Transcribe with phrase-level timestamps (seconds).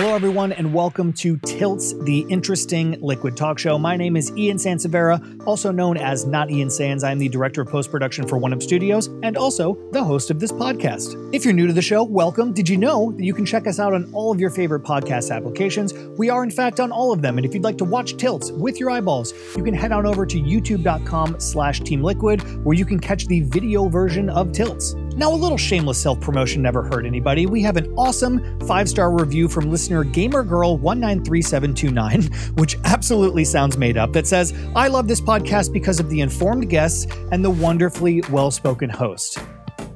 [0.00, 3.78] Hello, everyone, and welcome to Tilts, the interesting liquid talk show.
[3.78, 7.04] My name is Ian Sansevera, also known as Not Ian Sands.
[7.04, 10.40] I'm the director of post production for One Up Studios and also the host of
[10.40, 11.34] this podcast.
[11.34, 12.54] If you're new to the show, welcome.
[12.54, 15.36] Did you know that you can check us out on all of your favorite podcast
[15.36, 15.92] applications?
[15.92, 17.36] We are, in fact, on all of them.
[17.36, 20.24] And if you'd like to watch Tilts with your eyeballs, you can head on over
[20.24, 24.94] to youtube.com slash Team Liquid, where you can catch the video version of Tilts.
[25.20, 27.44] Now, a little shameless self promotion never hurt anybody.
[27.44, 34.14] We have an awesome five star review from listener GamerGirl193729, which absolutely sounds made up,
[34.14, 38.50] that says, I love this podcast because of the informed guests and the wonderfully well
[38.50, 39.38] spoken host.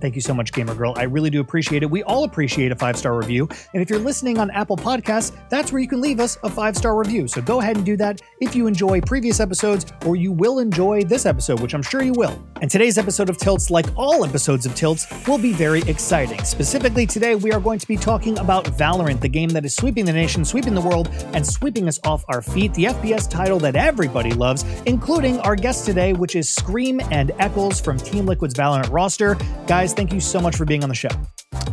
[0.04, 0.92] Thank you so much, Gamer Girl.
[0.98, 1.90] I really do appreciate it.
[1.90, 3.48] We all appreciate a five star review.
[3.72, 6.76] And if you're listening on Apple Podcasts, that's where you can leave us a five
[6.76, 7.26] star review.
[7.26, 11.04] So go ahead and do that if you enjoy previous episodes or you will enjoy
[11.04, 12.38] this episode, which I'm sure you will.
[12.60, 16.44] And today's episode of Tilts, like all episodes of Tilts, will be very exciting.
[16.44, 20.04] Specifically, today we are going to be talking about Valorant, the game that is sweeping
[20.04, 22.74] the nation, sweeping the world, and sweeping us off our feet.
[22.74, 27.80] The FPS title that everybody loves, including our guest today, which is Scream and Eccles
[27.80, 29.38] from Team Liquid's Valorant roster.
[29.66, 31.08] Guys, thank you so much for being on the show.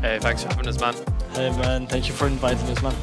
[0.02, 0.96] Hey, thanks for having us, man.
[1.34, 2.96] Hey man, thank you for inviting us, man.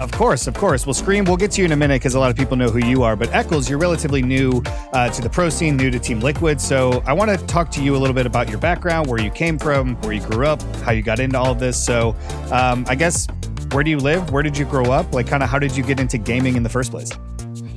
[0.00, 0.86] Of course, of course.
[0.86, 2.68] Well, Scream, we'll get to you in a minute because a lot of people know
[2.68, 3.14] who you are.
[3.14, 4.60] But Eccles, you're relatively new
[4.92, 6.60] uh, to the pro scene, new to Team Liquid.
[6.60, 9.30] So I want to talk to you a little bit about your background, where you
[9.30, 11.82] came from, where you grew up, how you got into all of this.
[11.82, 12.16] So
[12.50, 13.28] um, I guess,
[13.70, 14.32] where do you live?
[14.32, 15.14] Where did you grow up?
[15.14, 17.10] Like, kind of how did you get into gaming in the first place?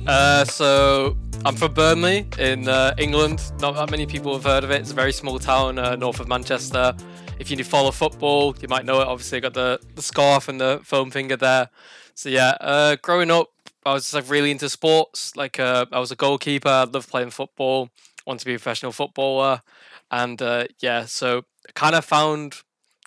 [0.06, 1.16] Uh, so
[1.48, 3.40] I'm from Burnley in uh, England.
[3.58, 4.82] Not that many people have heard of it.
[4.82, 6.94] It's a very small town uh, north of Manchester.
[7.38, 9.08] If you follow football, you might know it.
[9.08, 11.70] Obviously, I got the, the scarf and the foam finger there.
[12.14, 13.48] So yeah, uh, growing up,
[13.86, 15.34] I was like really into sports.
[15.36, 16.68] Like uh, I was a goalkeeper.
[16.68, 17.88] I loved playing football.
[18.26, 19.62] Wanted to be a professional footballer,
[20.10, 22.56] and uh, yeah, so I kind of found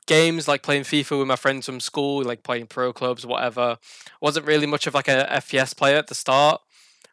[0.08, 3.78] games like playing FIFA with my friends from school, like playing pro clubs, whatever.
[4.20, 6.60] wasn't really much of like a FPS player at the start,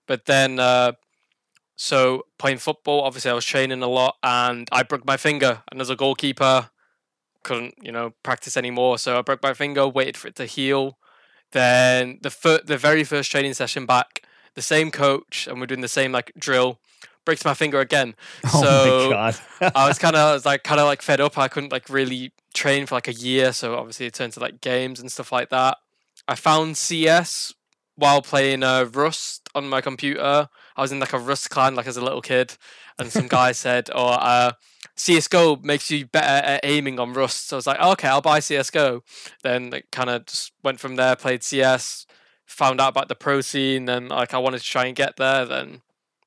[0.06, 0.92] but then uh,
[1.80, 5.80] so playing football, obviously I was training a lot, and I broke my finger, and
[5.80, 6.70] as a goalkeeper,
[7.44, 8.98] couldn't you know practice anymore.
[8.98, 10.98] So I broke my finger, waited for it to heal.
[11.52, 14.24] Then the fir- the very first training session back,
[14.54, 16.80] the same coach, and we're doing the same like drill.
[17.24, 18.16] Breaks my finger again.
[18.52, 19.72] Oh so my God.
[19.76, 21.38] I was kind of like kind of like fed up.
[21.38, 24.60] I couldn't like really train for like a year, so obviously it turned to like
[24.60, 25.76] games and stuff like that.
[26.26, 27.54] I found CS
[27.94, 30.48] while playing uh, Rust on my computer.
[30.78, 32.56] I was in like a Rust clan like as a little kid,
[32.98, 34.52] and some guy said, "Oh, uh,
[34.94, 38.38] CS:GO makes you better at aiming on Rust." So I was like, "Okay, I'll buy
[38.38, 39.02] CS:GO."
[39.42, 41.16] Then it kind of just went from there.
[41.16, 42.06] Played CS,
[42.46, 45.44] found out about the pro scene, then like I wanted to try and get there.
[45.44, 45.82] Then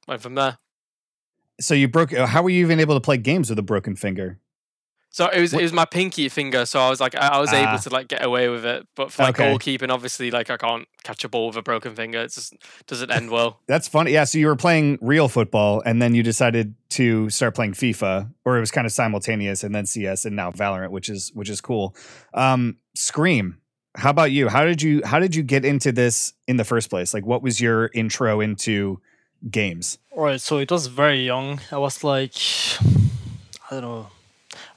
[0.05, 0.57] went from there.
[1.61, 2.11] So you broke.
[2.11, 4.40] How were you even able to play games with a broken finger?
[5.13, 7.39] So it was What- it was my pinky finger, so I was like I, I
[7.39, 7.57] was Ah.
[7.69, 8.87] able to like get away with it.
[8.95, 9.53] But for like Okay.
[9.53, 12.19] goalkeeping, obviously, like I can't catch a ball with a broken finger.
[12.21, 12.53] It just
[12.87, 13.59] doesn't end well.
[13.67, 14.11] That's funny.
[14.13, 14.23] Yeah.
[14.23, 18.55] So you were playing real football, and then you decided to start playing FIFA, or
[18.55, 21.59] it was kind of simultaneous, and then CS, and now Valorant, which is which is
[21.61, 21.93] cool.
[22.33, 23.57] Um, Scream.
[23.97, 24.47] How about you?
[24.47, 27.13] How did you how did you get into this in the first place?
[27.13, 29.01] Like, what was your intro into
[29.49, 29.97] games?
[30.15, 31.59] Alright, so it was very young.
[31.69, 32.33] I was like,
[33.69, 34.20] I don't know, I-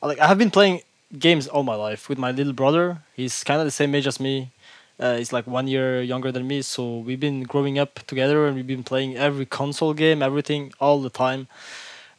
[0.07, 0.83] like I have been playing
[1.19, 3.03] games all my life with my little brother.
[3.15, 4.51] He's kind of the same age as me.
[4.99, 8.55] Uh, he's like one year younger than me, so we've been growing up together and
[8.55, 11.49] we've been playing every console game, everything, all the time.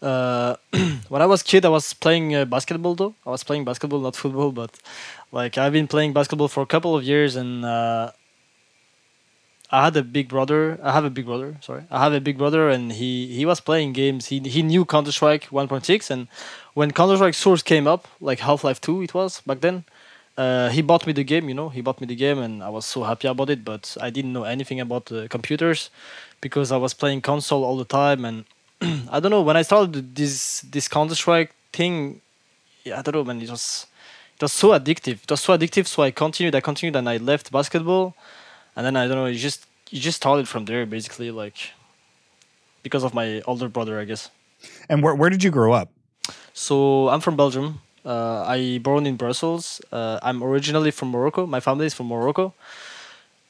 [0.01, 0.55] Uh,
[1.09, 3.15] when I was kid, I was playing uh, basketball though.
[3.25, 4.77] I was playing basketball, not football, but
[5.31, 8.11] like I've been playing basketball for a couple of years, and uh,
[9.71, 10.79] I had a big brother.
[10.83, 11.57] I have a big brother.
[11.61, 14.27] Sorry, I have a big brother, and he he was playing games.
[14.27, 16.27] He he knew Counter Strike 1.6, and
[16.73, 19.83] when Counter Strike Source came up, like Half Life 2, it was back then.
[20.37, 21.47] Uh, he bought me the game.
[21.47, 23.63] You know, he bought me the game, and I was so happy about it.
[23.63, 25.89] But I didn't know anything about the computers
[26.41, 28.45] because I was playing console all the time, and
[29.09, 29.41] I don't know.
[29.41, 32.21] When I started this this Counter Strike thing,
[32.83, 33.41] yeah, I don't know, man.
[33.41, 33.87] It was
[34.35, 35.23] it was so addictive.
[35.23, 35.87] It was so addictive.
[35.87, 36.53] So I continued.
[36.53, 38.13] I continued, and I left basketball
[38.75, 39.25] and then I don't know.
[39.25, 41.71] You just you just started from there basically, like
[42.83, 44.29] because of my older brother, I guess.
[44.89, 45.89] And where where did you grow up?
[46.53, 47.81] So I'm from Belgium.
[48.05, 49.81] Uh, I born in Brussels.
[49.91, 51.45] Uh, I'm originally from Morocco.
[51.45, 52.53] My family is from Morocco,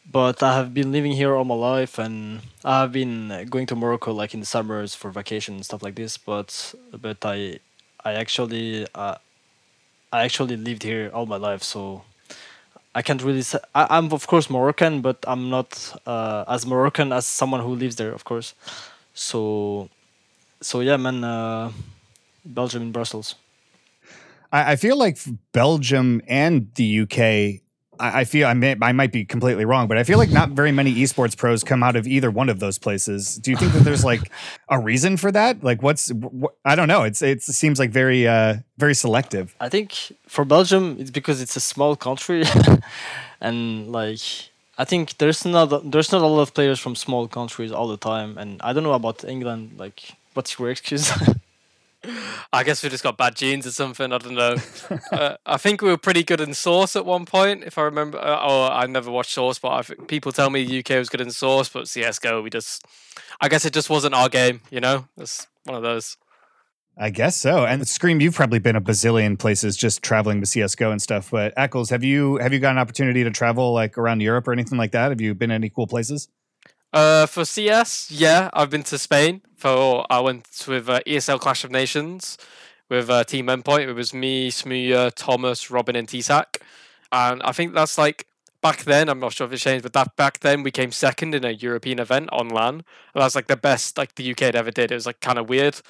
[0.10, 3.75] but I have been living here all my life, and I have been going to
[3.75, 6.18] Morocco like in the summers for vacation and stuff like this.
[6.18, 7.60] But but I
[8.04, 9.16] I actually uh,
[10.12, 12.04] I actually lived here all my life, so
[12.95, 13.59] I can't really say.
[13.75, 17.97] I, I'm of course Moroccan, but I'm not uh, as Moroccan as someone who lives
[17.97, 18.56] there, of course.
[19.13, 19.89] So
[20.62, 21.24] so yeah, man.
[21.24, 21.71] Uh,
[22.45, 23.36] Belgium in Brussels.
[24.51, 25.18] I, I feel like
[25.51, 27.62] Belgium and the UK
[28.00, 30.50] I, I feel I may I might be completely wrong, but I feel like not
[30.50, 33.38] very many esports pros come out of either one of those places.
[33.38, 34.31] Do you think that there's like
[34.69, 35.63] a reason for that?
[35.63, 37.03] Like, what's wh- I don't know.
[37.03, 39.56] It's it seems like very uh very selective.
[39.59, 39.94] I think
[40.27, 42.44] for Belgium, it's because it's a small country,
[43.42, 44.19] and like
[44.77, 47.97] I think there's not there's not a lot of players from small countries all the
[47.97, 48.38] time.
[48.38, 49.75] And I don't know about England.
[49.77, 51.12] Like, what's your excuse?
[52.54, 54.12] I guess we just got bad genes or something.
[54.12, 54.56] I don't know.
[55.12, 58.18] uh, I think we were pretty good in Source at one point, if I remember.
[58.18, 61.31] Uh, oh, I never watched Source, but I people tell me UK was good in
[61.31, 62.86] Source, but CS:GO, we just,
[63.42, 64.62] I guess it just wasn't our game.
[64.69, 66.18] You know, it's one of those.
[66.98, 67.66] I guess so.
[67.66, 71.31] And Scream, you've probably been a bazillion places just traveling with CS:GO and stuff.
[71.31, 74.54] But Eccles, have you have you got an opportunity to travel like around Europe or
[74.54, 75.10] anything like that?
[75.10, 76.30] Have you been any cool places?
[76.95, 79.42] Uh, for CS, yeah, I've been to Spain.
[79.57, 82.38] For I went with uh, ESL Clash of Nations
[82.89, 83.89] with uh, Team Endpoint.
[83.89, 86.62] It was me, Smooya, Thomas, Robin, and Tsac.
[87.12, 88.27] And I think that's like
[88.62, 89.09] back then.
[89.09, 91.51] I'm not sure if it changed, but that back then we came second in a
[91.51, 92.75] European event on LAN.
[92.75, 92.83] And
[93.13, 94.89] that's like the best like the UK had ever did.
[94.89, 95.81] It was like kind of weird.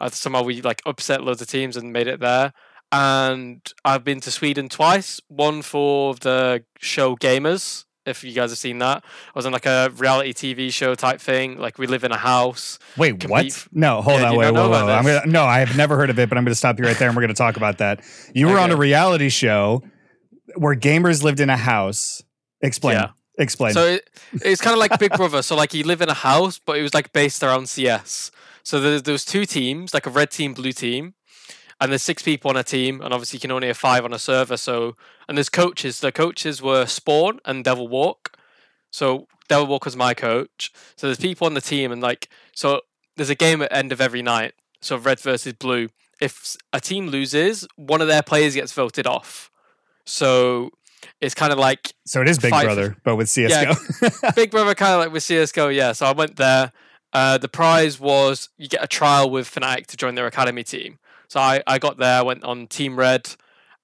[0.00, 2.52] Uh, somehow we like upset loads of teams and made it there.
[2.92, 5.20] And I've been to Sweden twice.
[5.26, 9.04] One for the show Gamers, if you guys have seen that.
[9.04, 11.58] I was on like a reality TV show type thing.
[11.58, 12.78] Like we live in a house.
[12.96, 13.66] Wait, compete what?
[13.72, 14.92] No, hold Yeah, on, wait, not whoa, whoa.
[14.92, 16.84] I'm gonna, no, I have never heard of it, but I'm going to stop you
[16.84, 18.00] right there, and we're going to talk about that.
[18.34, 19.82] You were on a reality show
[20.56, 22.22] where gamers lived in a house.
[22.60, 22.96] Explain.
[22.96, 23.10] Yeah.
[23.38, 23.72] Explain.
[23.72, 25.42] So it, it's kind of like Big Brother.
[25.42, 28.30] So like you live in a house, but it was like based around CS.
[28.62, 31.14] So there, there was two teams, like a red team, blue team,
[31.82, 34.12] and there's six people on a team, and obviously you can only have five on
[34.12, 34.56] a server.
[34.56, 34.94] So
[35.28, 35.98] and there's coaches.
[36.00, 38.36] The coaches were Spawn and Devil Walk.
[38.92, 40.70] So Devil Walk was my coach.
[40.96, 42.82] So there's people on the team, and like so
[43.16, 44.52] there's a game at end of every night.
[44.80, 45.88] So red versus blue.
[46.20, 49.50] If a team loses, one of their players gets voted off.
[50.06, 50.70] So
[51.20, 53.74] it's kind of like So it is Big five- Brother, but with CS:GO.
[54.36, 55.92] Big Brother kind of like with CS:GO, yeah.
[55.92, 56.72] So I went there.
[57.12, 60.98] Uh, the prize was you get a trial with Fnatic to join their academy team.
[61.32, 63.26] So I, I got there, went on Team Red,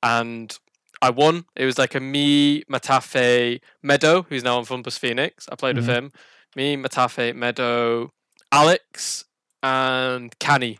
[0.02, 0.54] and
[1.00, 1.46] I won.
[1.56, 5.48] It was like a me, Matafe, Meddo, who's now on FunPlus Phoenix.
[5.50, 5.78] I played Mhm.
[5.78, 6.12] with him.
[6.56, 8.10] Me, Matafe, Meddo,
[8.52, 9.24] Alex,
[9.62, 10.78] and Canny.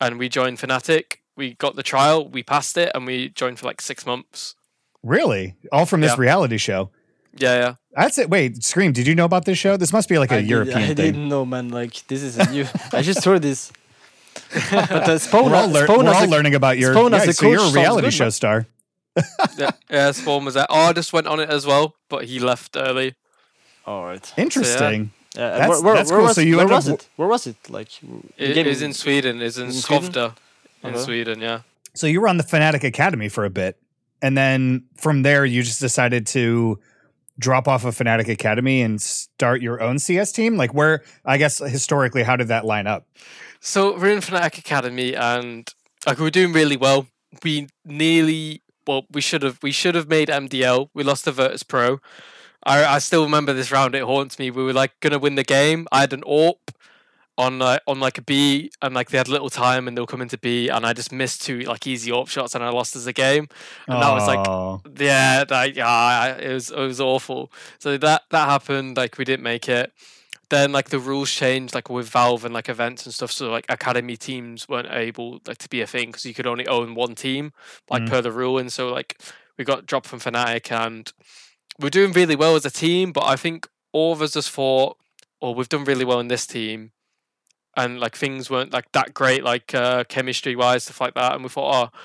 [0.00, 1.16] And we joined Fnatic.
[1.36, 4.54] We got the trial, we passed it, and we joined for like six months.
[5.02, 5.56] really?
[5.72, 6.20] All from this Yeah.
[6.20, 6.90] reality show.
[7.36, 7.74] Yeah, yeah.
[7.96, 8.30] That's it.
[8.30, 9.76] Wait, Scream, did you know about this show?
[9.76, 10.94] This must be like a I did- European I thing.
[10.96, 11.70] didn't know, man.
[11.70, 12.66] Like this is a new.
[12.92, 13.72] I just heard this.
[14.70, 16.92] but uh, Spawn, We're all, lear- Spawn we're all a- learning about your.
[16.94, 18.66] Spawn as yeah, a so you're a reality good, show star.
[19.58, 20.66] yeah, yeah, Spawn was there.
[20.70, 23.14] Oh, I just went on it as well, but he left early.
[23.86, 24.32] All right.
[24.36, 25.10] Interesting.
[25.36, 26.26] Yeah, and That's- where, where, that's where cool.
[26.28, 27.08] was, So you where was up it?
[27.16, 27.56] Where was it?
[27.68, 27.88] Like
[28.36, 29.40] It game- is in Sweden.
[29.42, 30.10] It's in, in Sweden?
[30.12, 30.34] Skövde
[30.82, 30.98] in Okay.
[30.98, 31.40] Sweden.
[31.40, 31.60] Yeah.
[31.94, 33.76] So you were on the Fnatic Academy for a bit,
[34.22, 36.78] and then from there you just decided to
[37.38, 40.56] drop off of Fnatic Academy and start your own CS team.
[40.56, 41.02] Like where?
[41.24, 43.06] I guess historically, how did that line up?
[43.60, 45.68] So we're in Fnatic Academy, and
[46.06, 47.06] like we were doing really well.
[47.42, 50.90] We nearly, well, we should have, we should have made MDL.
[50.94, 52.00] We lost to Virtus Pro.
[52.64, 53.94] I, I still remember this round.
[53.94, 54.50] It haunts me.
[54.50, 55.86] We were like gonna win the game.
[55.92, 56.58] I had an AWP
[57.36, 60.22] on like on like a B, and like they had little time, and they'll come
[60.22, 63.06] into B, and I just missed two like easy AWP shots, and I lost as
[63.06, 63.48] a game.
[63.86, 67.52] And that was like yeah, like, yeah, it was it was awful.
[67.78, 68.96] So that that happened.
[68.96, 69.92] Like we didn't make it.
[70.50, 73.30] Then like the rules changed, like with Valve and like events and stuff.
[73.30, 76.66] So like academy teams weren't able like to be a thing because you could only
[76.66, 77.52] own one team,
[77.90, 78.08] like Mm.
[78.08, 78.58] per the rule.
[78.58, 79.20] And so like
[79.58, 81.12] we got dropped from Fnatic, and
[81.78, 83.12] we're doing really well as a team.
[83.12, 84.96] But I think all of us just thought,
[85.42, 86.92] oh, we've done really well in this team.
[87.76, 91.34] And like things weren't like that great, like uh, chemistry wise, stuff like that.
[91.34, 91.98] And we thought, oh,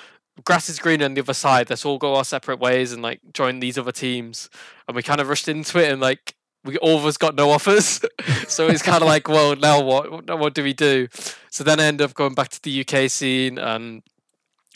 [0.43, 1.69] grass is green on the other side.
[1.69, 4.49] Let's all go our separate ways and like join these other teams.
[4.87, 7.49] And we kind of rushed into it and like we all of us got no
[7.51, 8.01] offers.
[8.47, 10.25] so it's kind of like, well, now what?
[10.25, 11.07] Now What do we do?
[11.49, 14.01] So then I ended up going back to the UK scene and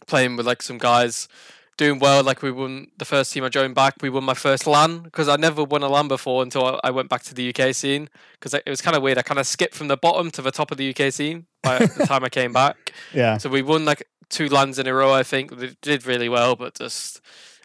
[0.06, 1.28] playing with like some guys
[1.78, 2.24] doing well.
[2.24, 3.96] Like we won the first team I joined back.
[4.02, 7.10] We won my first LAN because I never won a LAN before until I, went
[7.10, 9.18] back to the UK scene because it was kind of weird.
[9.18, 11.80] I kind of skipped from the bottom to the top of the UK scene by
[11.80, 12.94] the time I came back.
[13.14, 13.38] Yeah.
[13.38, 15.14] So we won like two LANs in a row.
[15.14, 17.22] I think we did really well, but just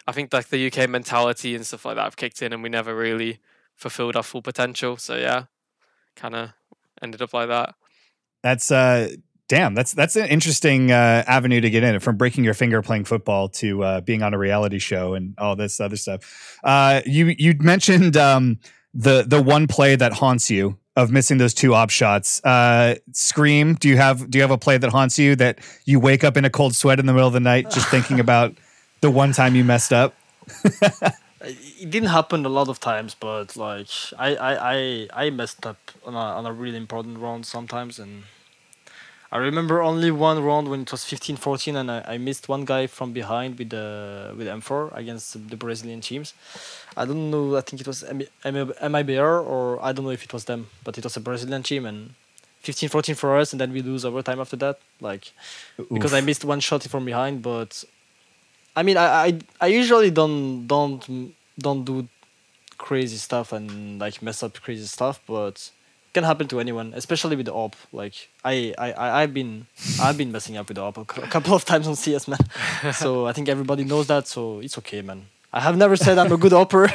[0.07, 2.69] I think like the UK mentality and stuff like that have kicked in, and we
[2.69, 3.41] never really
[3.77, 4.97] fulfilled our full potential.
[4.97, 5.45] So yeah,
[6.17, 6.51] kind of
[7.03, 7.75] ended up like that.
[8.43, 9.11] That's uh
[9.49, 13.05] damn, that's that's an interesting uh avenue to get in from breaking your finger playing
[13.05, 16.59] football to uh being on a reality show and all this other stuff.
[16.65, 18.59] Uh you you mentioned um
[18.95, 22.45] the the one play that haunts you of missing those two op shots.
[22.45, 26.01] Uh Scream, do you have do you have a play that haunts you that you
[26.01, 28.55] wake up in a cold sweat in the middle of the night just thinking about
[29.01, 30.15] the one time you messed up?
[31.45, 35.79] it didn't happen a lot of times, but like I I I, I messed up
[36.07, 38.25] on a on a really important round sometimes, and
[39.33, 42.87] I remember only one round when it was 15-14 and I, I missed one guy
[42.87, 46.35] from behind with the with M4 against the Brazilian teams.
[46.99, 47.57] I don't know.
[47.57, 48.05] I think it was
[48.45, 51.87] MIBR or I don't know if it was them, but it was a Brazilian team
[51.87, 52.15] and
[52.63, 54.79] 15-14 for us, and then we lose overtime after that.
[55.01, 55.33] Like
[55.81, 55.89] Oof.
[55.89, 57.85] because I missed one shot from behind, but
[58.75, 62.09] I mean I I, I usually don't don't don't do
[62.83, 65.71] crazy stuff and like mess up crazy stuff, but
[66.09, 67.77] it can happen to anyone, especially with the op.
[67.93, 69.67] Like I, I, I've been,
[70.01, 72.41] I've been messing up with the op a couple of times on CS, man.
[72.93, 74.27] so I think everybody knows that.
[74.27, 75.27] So it's okay, man.
[75.53, 76.91] I have never said I'm a good opper.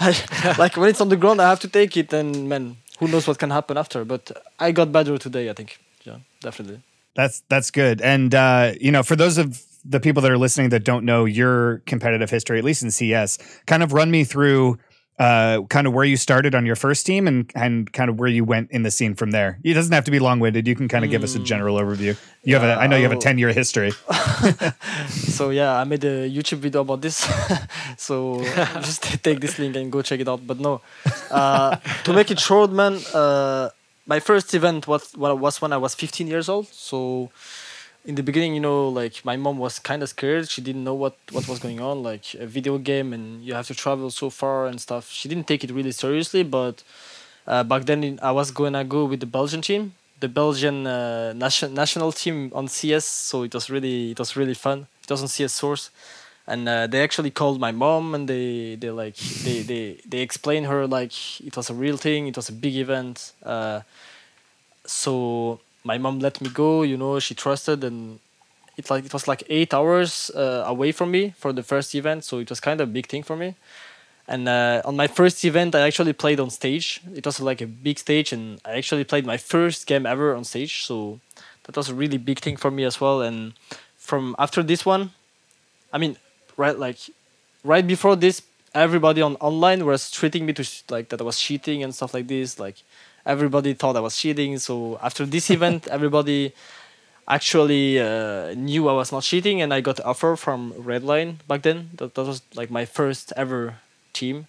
[0.58, 3.26] like when it's on the ground, I have to take it, and man, who knows
[3.26, 4.04] what can happen after?
[4.04, 5.48] But I got better today.
[5.48, 6.80] I think, yeah, definitely.
[7.14, 8.00] That's that's good.
[8.02, 11.24] And uh, you know, for those of the people that are listening that don't know
[11.24, 14.78] your competitive history, at least in CS, kind of run me through
[15.18, 18.28] uh, kind of where you started on your first team and and kind of where
[18.28, 19.58] you went in the scene from there.
[19.62, 20.66] It doesn't have to be long winded.
[20.66, 22.16] You can kind of give us a general overview.
[22.42, 23.92] You have a, I know you have a ten year history.
[25.08, 27.28] so yeah, I made a YouTube video about this.
[27.96, 28.42] so
[28.80, 30.46] just take this link and go check it out.
[30.46, 30.80] But no,
[31.30, 32.98] uh, to make it short, man.
[33.14, 33.68] Uh,
[34.06, 36.66] my first event was was when I was 15 years old.
[36.68, 37.30] So
[38.04, 40.48] in the beginning, you know, like my mom was kind of scared.
[40.48, 43.66] She didn't know what what was going on, like a video game, and you have
[43.68, 45.10] to travel so far and stuff.
[45.10, 46.82] She didn't take it really seriously, but
[47.46, 51.74] uh, back then I was gonna go with the Belgian team, the Belgian uh, nation,
[51.74, 53.04] national team on CS.
[53.04, 54.86] So it was really it was really fun.
[55.04, 55.90] It was on CS Source,
[56.46, 60.66] and uh, they actually called my mom and they they like they they they explained
[60.66, 62.26] her like it was a real thing.
[62.26, 63.32] It was a big event.
[63.44, 63.82] Uh,
[64.84, 66.82] so my mom let me go.
[66.82, 68.20] You know, she trusted, and
[68.76, 72.24] it like it was like eight hours uh, away from me for the first event,
[72.24, 73.54] so it was kind of a big thing for me.
[74.28, 77.00] And uh, on my first event, I actually played on stage.
[77.14, 80.44] It was like a big stage, and I actually played my first game ever on
[80.44, 80.84] stage.
[80.84, 81.20] So
[81.64, 83.20] that was a really big thing for me as well.
[83.20, 83.54] And
[83.96, 85.10] from after this one,
[85.92, 86.16] I mean,
[86.56, 86.98] right like
[87.64, 88.42] right before this,
[88.74, 92.28] everybody on online was treating me to like that I was cheating and stuff like
[92.28, 92.58] this.
[92.58, 92.76] Like
[93.24, 94.58] everybody thought I was cheating.
[94.58, 96.52] So after this event, everybody
[97.28, 101.90] actually uh, knew I was not cheating, and I got offer from Redline back then.
[101.96, 103.76] That, that was like my first ever
[104.12, 104.46] team.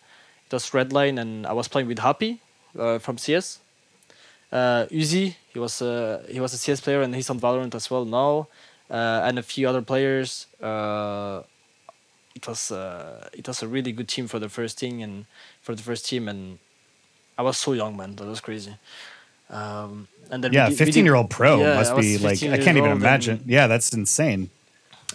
[0.48, 2.42] It was Redline, and I was playing with Happy
[2.78, 3.60] uh, from CS.
[4.52, 7.90] Uh, Uzi, he was uh, he was a CS player, and he's on Valorant as
[7.90, 8.48] well now,
[8.90, 10.46] uh, and a few other players.
[10.62, 11.42] Uh,
[12.36, 15.26] it was uh, it was a really good team for the first thing and
[15.62, 16.60] for the first team, and
[17.38, 18.16] I was so young, man.
[18.16, 18.76] That was crazy.
[19.50, 23.44] Um, and then yeah, fifteen-year-old pro yeah, must be like I can't even imagine.
[23.46, 24.50] yeah, that's insane.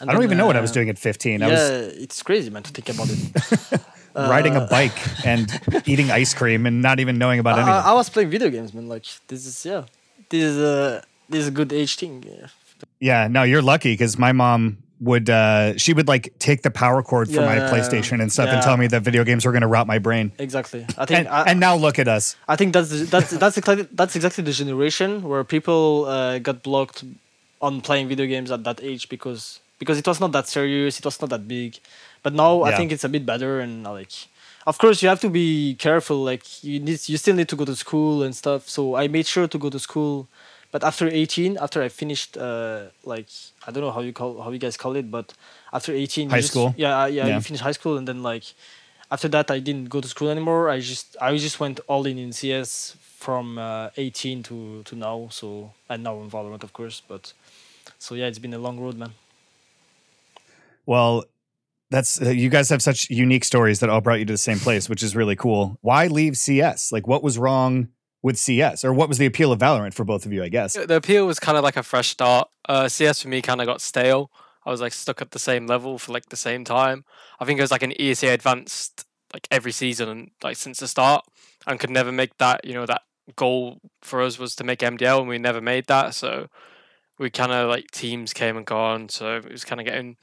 [0.00, 1.40] I don't then, even know uh, what I was uh, doing at fifteen.
[1.40, 1.70] Yeah, I was,
[2.04, 3.80] it's crazy, man, to think about it.
[4.14, 7.74] riding a uh, bike and eating ice cream and not even knowing about anything.
[7.74, 8.88] I, I was playing video games, man.
[8.88, 9.84] Like this is yeah,
[10.28, 12.24] this is a this is a good age thing.
[12.26, 12.46] Yeah.
[13.00, 17.02] Yeah, no, you're lucky because my mom would uh she would like take the power
[17.02, 18.54] cord from yeah, my PlayStation and stuff yeah.
[18.54, 20.32] and tell me that video games were going to rot my brain.
[20.38, 20.84] Exactly.
[20.96, 22.36] I think and, I, and, now look at us.
[22.48, 27.04] I think that's that's that's exactly that's exactly the generation where people uh, got blocked
[27.60, 31.04] on playing video games at that age because because it was not that serious, it
[31.04, 31.78] was not that big.
[32.22, 32.62] But now.
[32.62, 34.12] I think it's a bit better and like
[34.66, 37.64] of course you have to be careful like you need you still need to go
[37.64, 38.68] to school and stuff.
[38.68, 40.28] So I made sure to go to school
[40.70, 43.28] but after 18 after i finished uh, like
[43.66, 45.34] i don't know how you call how you guys call it but
[45.72, 46.74] after 18 high just, school?
[46.76, 48.44] Yeah, yeah yeah you finish high school and then like
[49.10, 50.68] after that i didn't go to school anymore.
[50.68, 55.28] I just i just went all in in cs from uh, 18 to to now
[55.30, 57.32] so and now in valorant of course but
[57.98, 59.12] so yeah it's been a long road man.
[60.86, 61.24] Well
[61.90, 64.58] that's uh, you guys have such unique stories that all brought you to the same
[64.58, 65.78] place which is really cool.
[65.80, 67.88] Why leave cs like what was wrong
[68.22, 70.42] with CS, or what was the appeal of Valorant for both of you?
[70.42, 72.48] I guess the appeal was kind of like a fresh start.
[72.68, 74.30] Uh, CS for me kind of got stale.
[74.66, 77.04] I was like stuck at the same level for like the same time.
[77.40, 80.88] I think it was like an ESEA advanced like every season and like since the
[80.88, 81.24] start,
[81.66, 82.64] and could never make that.
[82.64, 83.02] You know that
[83.36, 86.14] goal for us was to make MDL, and we never made that.
[86.14, 86.48] So
[87.18, 89.08] we kind of like teams came and gone.
[89.08, 90.16] So it was kind of getting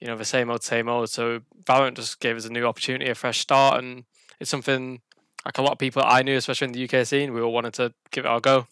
[0.00, 1.10] you know the same old same old.
[1.10, 4.04] So Valorant just gave us a new opportunity, a fresh start, and
[4.40, 5.00] it's something
[5.44, 7.74] like a lot of people I knew, especially in the UK scene, we all wanted
[7.74, 8.66] to give it our go.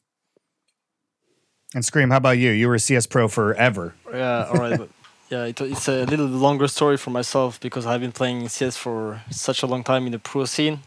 [1.75, 2.51] And Scream, how about you?
[2.51, 3.95] You were a CS pro forever.
[4.13, 4.79] Yeah, all right.
[4.79, 4.89] but
[5.31, 9.23] yeah, it, it's a little longer story for myself because I've been playing CS for
[9.31, 10.81] such a long time in the pro scene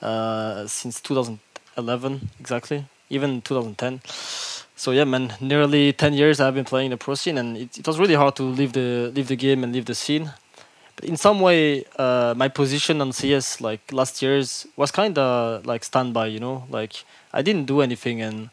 [0.00, 4.00] uh, since 2011 exactly, even 2010.
[4.76, 7.86] So yeah, man, nearly 10 years I've been playing the pro scene, and it, it
[7.86, 10.49] was really hard to leave the leave the game and leave the scene But
[11.02, 15.84] in some way, uh, my position on CS like last year's was kind of like
[15.84, 16.26] standby.
[16.26, 18.50] You know, like I didn't do anything, and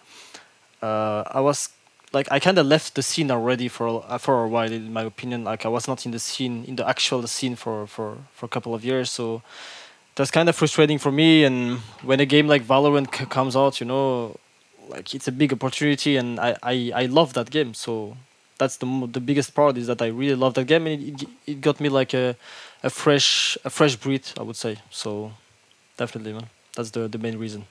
[0.81, 1.69] uh, I was
[2.13, 4.71] like I kind of left the scene already for a- for a while.
[4.71, 7.87] In my opinion, like I was not in the scene in the actual scene for
[7.87, 9.09] for for a couple of years.
[9.11, 9.41] So
[10.15, 11.43] that's kind of frustrating for me.
[11.43, 14.35] And when a game like Valorant c- comes out, you know,
[14.89, 17.73] like it's a big opportunity, and I I, I love that game.
[17.73, 18.17] So
[18.57, 21.61] that's the the biggest part is that I really love that game, and it, it,
[21.61, 22.35] got me like a
[22.83, 24.77] a fresh a fresh breath, I would say.
[24.89, 25.31] So
[25.97, 27.65] definitely, man, that's the the main reason.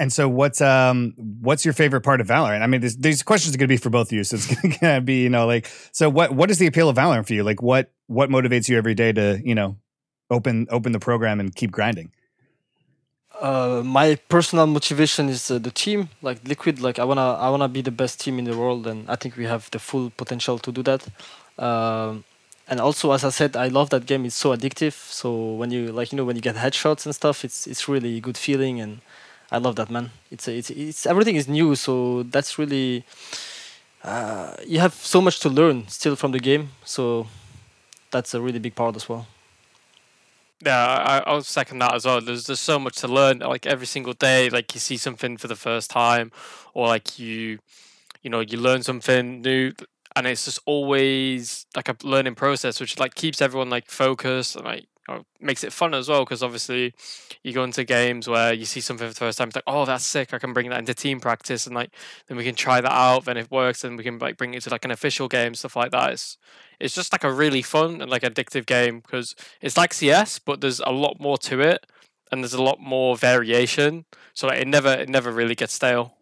[0.00, 1.12] And so, what's um,
[1.42, 2.62] what's your favorite part of Valorant?
[2.62, 4.46] I mean, this, these questions are going to be for both of you, so it's
[4.78, 7.34] going to be, you know, like, so what what is the appeal of Valorant for
[7.34, 7.42] you?
[7.44, 9.76] Like, what what motivates you every day to, you know,
[10.30, 12.12] open open the program and keep grinding?
[13.40, 16.80] Uh, my personal motivation is uh, the team, like Liquid.
[16.80, 19.36] Like I wanna, I wanna be the best team in the world, and I think
[19.36, 21.06] we have the full potential to do that.
[21.58, 22.24] Um,
[22.68, 24.26] and also, as I said, I love that game.
[24.26, 24.92] It's so addictive.
[24.92, 28.18] So when you like, you know, when you get headshots and stuff, it's it's really
[28.18, 29.00] a good feeling, and
[29.50, 30.10] I love that, man.
[30.30, 33.04] It's a, it's it's everything is new, so that's really.
[34.04, 37.26] Uh, you have so much to learn still from the game, so
[38.10, 39.26] that's a really big part as well.
[40.64, 42.20] Yeah, I, I'll second that as well.
[42.20, 43.38] There's there's so much to learn.
[43.38, 46.30] Like every single day, like you see something for the first time,
[46.74, 47.58] or like you,
[48.22, 49.72] you know, you learn something new,
[50.16, 54.66] and it's just always like a learning process, which like keeps everyone like focused and
[54.66, 54.86] like
[55.40, 56.24] makes it fun as well.
[56.24, 56.94] Because obviously,
[57.42, 59.84] you go into games where you see something for the first time, it's like, oh,
[59.84, 60.32] that's sick.
[60.32, 61.94] I can bring that into team practice, and like
[62.26, 63.24] then we can try that out.
[63.24, 65.76] Then it works, then we can like bring it to like an official game, stuff
[65.76, 66.12] like that.
[66.12, 66.38] It's
[66.78, 70.60] it's just like a really fun and like addictive game because it's like CS, but
[70.60, 71.86] there's a lot more to it,
[72.32, 74.04] and there's a lot more variation.
[74.34, 76.14] So like, it never it never really gets stale.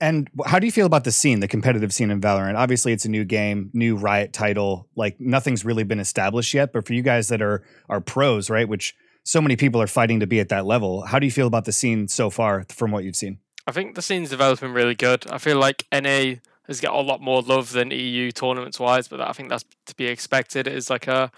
[0.00, 2.56] And how do you feel about the scene, the competitive scene in Valorant?
[2.56, 4.88] Obviously, it's a new game, new Riot title.
[4.94, 6.72] Like nothing's really been established yet.
[6.72, 10.20] But for you guys that are are pros, right, which so many people are fighting
[10.20, 12.90] to be at that level, how do you feel about the scene so far from
[12.90, 13.38] what you've seen?
[13.66, 15.28] I think the scene's developing really good.
[15.30, 19.20] I feel like NA has got a lot more love than EU tournaments wise, but
[19.20, 20.66] I think that's to be expected.
[20.66, 21.32] It is like a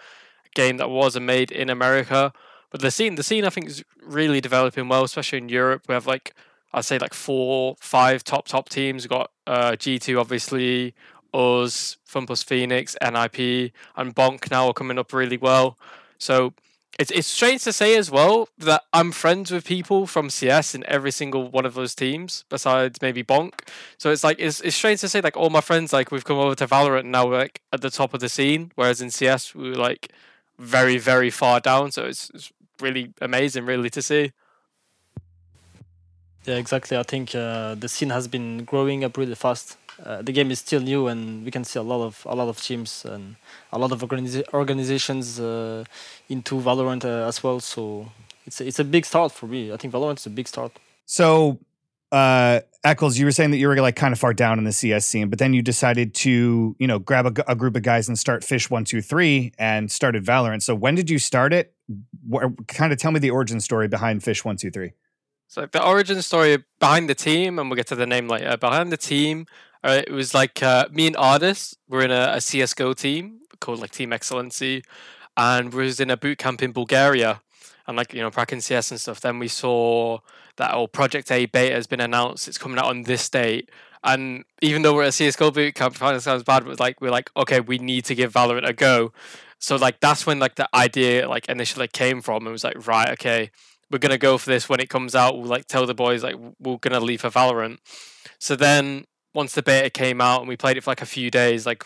[0.54, 2.32] game that was made in America,
[2.70, 5.84] but the scene, the scene, I think is really developing well, especially in Europe.
[5.88, 6.34] We have like
[6.72, 9.04] I'd say like four, five top top teams.
[9.04, 10.94] We've got uh, G two, obviously,
[11.32, 15.78] us, Fun Plus Phoenix, NIP, and Bonk now are coming up really well.
[16.18, 16.54] So
[16.98, 20.84] it's it's strange to say as well that I'm friends with people from CS in
[20.86, 23.52] every single one of those teams, besides maybe Bonk.
[23.98, 26.38] So it's like it's it's strange to say like all my friends like we've come
[26.38, 29.10] over to Valorant and now we're like at the top of the scene, whereas in
[29.10, 30.12] CS we were like
[30.58, 31.92] very very far down.
[31.92, 34.32] So it's, it's really amazing, really to see.
[36.48, 36.96] Yeah, exactly.
[36.96, 39.76] I think uh, the scene has been growing up really fast.
[40.02, 42.48] Uh, the game is still new, and we can see a lot of a lot
[42.48, 43.36] of teams and
[43.70, 45.84] a lot of organiza- organizations uh,
[46.30, 47.60] into Valorant uh, as well.
[47.60, 48.10] So
[48.46, 49.70] it's a, it's a big start for me.
[49.70, 50.72] I think Valorant is a big start.
[51.04, 51.58] So,
[52.12, 54.72] uh, Eccles, you were saying that you were like kind of far down in the
[54.72, 58.18] CS scene, but then you decided to, you know, grab a group of guys and
[58.18, 60.62] start Fish One Two Three and started Valorant.
[60.62, 61.74] So, when did you start it?
[62.68, 64.92] Kind of tell me the origin story behind Fish One Two Three.
[65.50, 68.54] So the origin story behind the team, and we'll get to the name later.
[68.58, 69.46] Behind the team,
[69.82, 73.80] uh, it was like uh, me and Ardiis were in a, a CS:GO team called
[73.80, 74.84] like Team Excellency,
[75.38, 77.40] and we was in a boot camp in Bulgaria,
[77.86, 79.22] and like you know practicing CS and stuff.
[79.22, 80.18] Then we saw
[80.56, 82.46] that oh Project A beta has been announced.
[82.46, 83.70] It's coming out on this date.
[84.04, 86.78] And even though we're at a CS:GO boot camp, it kind of sounds bad, but
[86.78, 89.14] like we're like, okay, we need to give Valorant a go.
[89.58, 92.46] So like that's when like the idea like initially came from.
[92.46, 93.50] It was like right, okay,
[93.90, 95.38] we're gonna go for this when it comes out.
[95.38, 97.78] We'll like tell the boys like we're gonna leave for Valorant.
[98.38, 101.30] So then once the beta came out and we played it for like a few
[101.30, 101.84] days, like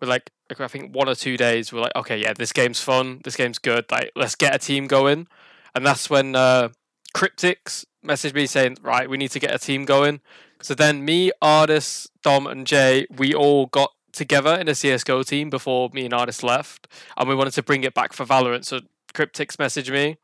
[0.00, 3.20] we're like I think one or two days, we're like, okay, yeah, this game's fun,
[3.24, 3.84] this game's good.
[3.90, 5.28] Like let's get a team going.
[5.74, 6.70] And that's when uh,
[7.14, 10.20] Kryptix messaged me saying, right, we need to get a team going.
[10.62, 15.50] So then me, Ardiis, Dom, and Jay, we all got together in a CS:GO team
[15.50, 18.64] before me and Ardiis left, and we wanted to bring it back for Valorant.
[18.64, 18.80] So
[19.14, 20.16] Kryptix messaged me,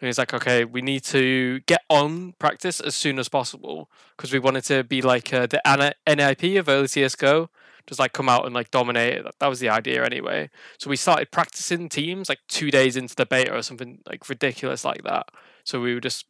[0.00, 4.32] and he's like, "Okay, we need to get on practice as soon as possible because
[4.32, 5.60] we wanted to be like uh, the
[6.06, 7.50] NIP of early CS:GO,
[7.86, 9.22] just like come out and like dominate.
[9.38, 10.50] That was the idea anyway.
[10.78, 14.84] So we started practicing teams like two days into the beta or something like ridiculous
[14.84, 15.28] like that.
[15.64, 16.26] So we just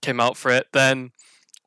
[0.00, 0.68] came out for it.
[0.72, 1.12] Then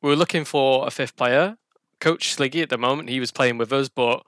[0.00, 1.56] we were looking for a fifth player.
[2.00, 4.24] Coach Sliggy at the moment, he was playing with us, but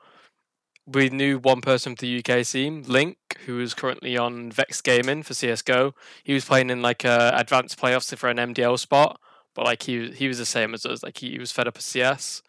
[0.87, 3.17] we knew one person from the UK team, Link,
[3.47, 5.95] who is currently on Vex Gaming for CS:GO.
[6.25, 9.21] He was playing in like a advanced playoffs for an MDL spot,
[9.55, 11.03] but like he he was the same as us.
[11.03, 12.43] Like he, was fed up with CS,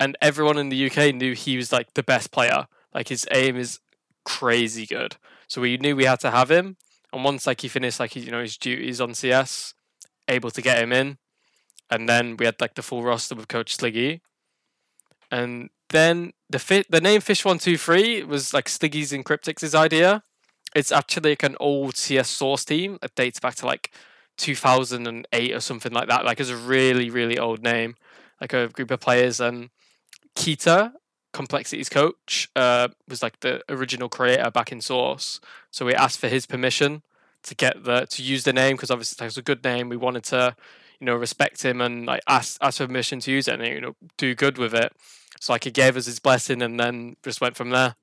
[0.00, 2.66] and everyone in the UK knew he was like the best player.
[2.94, 3.80] Like his aim is
[4.24, 5.16] crazy good.
[5.46, 6.76] So we knew we had to have him.
[7.12, 9.74] And once like he finished like you know his duties on CS,
[10.26, 11.18] able to get him in,
[11.90, 14.20] and then we had like the full roster with Coach Sliggy.
[15.30, 19.74] And then the fi- the name Fish One Two Three was like Sliggy's and Kryptix's
[19.74, 20.22] idea.
[20.74, 23.90] It's actually like an old CS Source team that dates back to like
[24.36, 26.24] 2008 or something like that.
[26.24, 27.96] Like it's a really really old name,
[28.40, 29.40] like a group of players.
[29.40, 29.70] And
[30.36, 30.92] Kita,
[31.32, 35.40] Complexity's coach, uh, was like the original creator back in Source.
[35.70, 37.02] So we asked for his permission
[37.44, 39.88] to get the to use the name because obviously it's a good name.
[39.88, 40.54] We wanted to,
[41.00, 43.80] you know, respect him and like ask ask for permission to use it and you
[43.80, 44.92] know do good with it.
[45.40, 47.96] So like he gave us his blessing and then just went from there.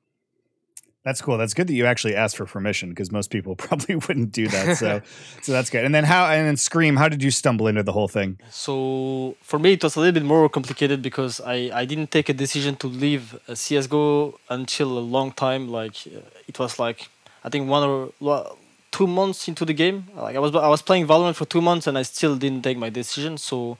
[1.05, 1.37] That's cool.
[1.37, 4.77] That's good that you actually asked for permission because most people probably wouldn't do that.
[4.77, 5.01] So,
[5.43, 5.85] so that's good.
[5.85, 6.25] And then how?
[6.25, 6.95] And then Scream.
[6.97, 8.39] How did you stumble into the whole thing?
[8.49, 12.27] So for me, it was a little bit more complicated because I, I didn't take
[12.27, 15.69] a decision to leave uh, CS:GO until a long time.
[15.69, 17.09] Like uh, it was like
[17.43, 17.83] I think one
[18.19, 18.55] or
[18.91, 20.07] two months into the game.
[20.15, 22.79] Like I was I was playing Valorant for two months and I still didn't take
[22.79, 23.37] my decision.
[23.37, 23.77] So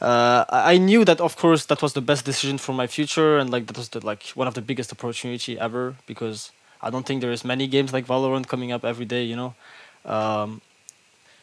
[0.00, 3.50] uh, I knew that of course that was the best decision for my future and
[3.50, 7.20] like that was the, like one of the biggest opportunity ever because I don't think
[7.20, 9.24] there is many games like Valorant coming up every day.
[9.24, 9.54] You know.
[10.04, 10.60] Um,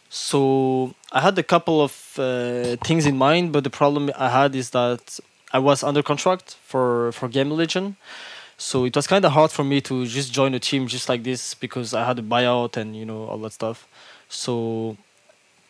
[0.09, 4.55] so I had a couple of uh, things in mind, but the problem I had
[4.55, 5.19] is that
[5.51, 7.95] I was under contract for for Game Legion,
[8.57, 11.23] so it was kind of hard for me to just join a team just like
[11.23, 13.87] this because I had a buyout and you know all that stuff.
[14.29, 14.97] So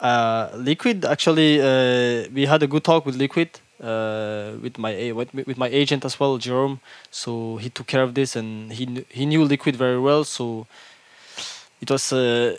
[0.03, 3.49] uh, Liquid actually uh, we had a good talk with Liquid
[3.81, 6.79] uh, with my with, my agent as well, Jerome.
[7.11, 10.23] So he took care of this and he kn- he knew Liquid very well.
[10.25, 10.67] So
[11.81, 12.57] it was uh,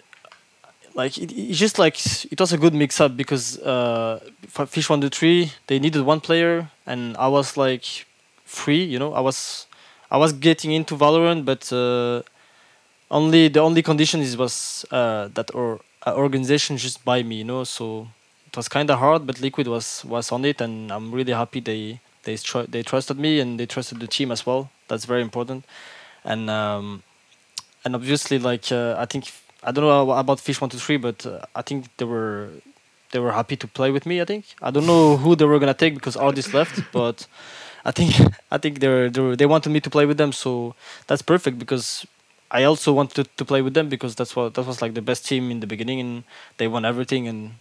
[0.94, 1.96] like it, it's just like
[2.32, 6.02] it was a good mix up because uh, for Fish One Two Three they needed
[6.02, 8.06] one player and I was like
[8.44, 8.84] free.
[8.84, 9.66] You know, I was
[10.10, 12.22] I was getting into Valorant, but uh,
[13.10, 15.80] only the only condition is was that or
[16.12, 17.36] organization just by me.
[17.36, 18.08] You know, so
[18.46, 21.60] it was kind of hard, but Liquid was was on it, and I'm really happy
[21.60, 24.70] they they tr- they trusted me and they trusted the team as well.
[24.88, 25.64] That's very important,
[26.24, 27.02] and um,
[27.84, 29.30] and obviously like uh, I think
[29.62, 32.48] I don't know about Fish One Two Three, but uh, I think they were
[33.12, 34.20] they were happy to play with me.
[34.20, 37.26] I think I don't know who they were gonna take because Ardiis left, but
[37.84, 38.14] I think
[38.50, 40.74] I think they they they wanted me to play with them, so
[41.06, 42.06] that's perfect because
[42.50, 45.26] I also wanted to play with them because that's what that was like the best
[45.26, 46.24] team in the beginning and
[46.58, 47.54] they won everything and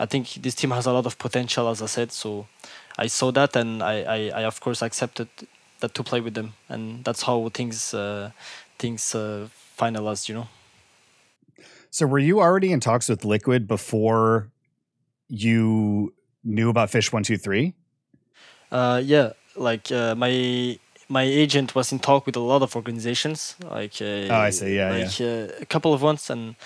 [0.00, 2.12] I think this team has a lot of potential as I said.
[2.12, 2.46] So
[2.98, 5.28] I saw that and I I, I of course accepted
[5.80, 8.30] that to play with them and that's how things uh,
[8.78, 10.48] things uh, finalized, you know.
[11.90, 14.50] So were you already in talks with Liquid before
[15.28, 17.74] you knew about Fish One Two Three?
[18.70, 20.78] Uh, yeah, like uh, my
[21.12, 24.76] my agent was in talk with a lot of organizations, like uh, oh, I see,
[24.76, 25.26] yeah, like yeah.
[25.26, 26.56] Uh, a couple of ones, and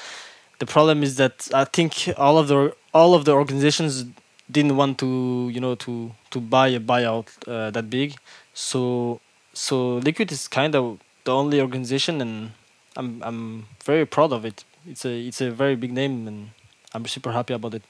[0.60, 4.04] the problem is that I think all of the all of the organizations
[4.48, 8.14] didn't want to you know to to buy a buyout uh, that big,
[8.54, 9.20] so
[9.52, 12.52] so Liquid is kind of the only organization, and
[12.96, 14.64] I'm I'm very proud of it.
[14.86, 16.50] It's a it's a very big name, and
[16.94, 17.82] I'm super happy about it.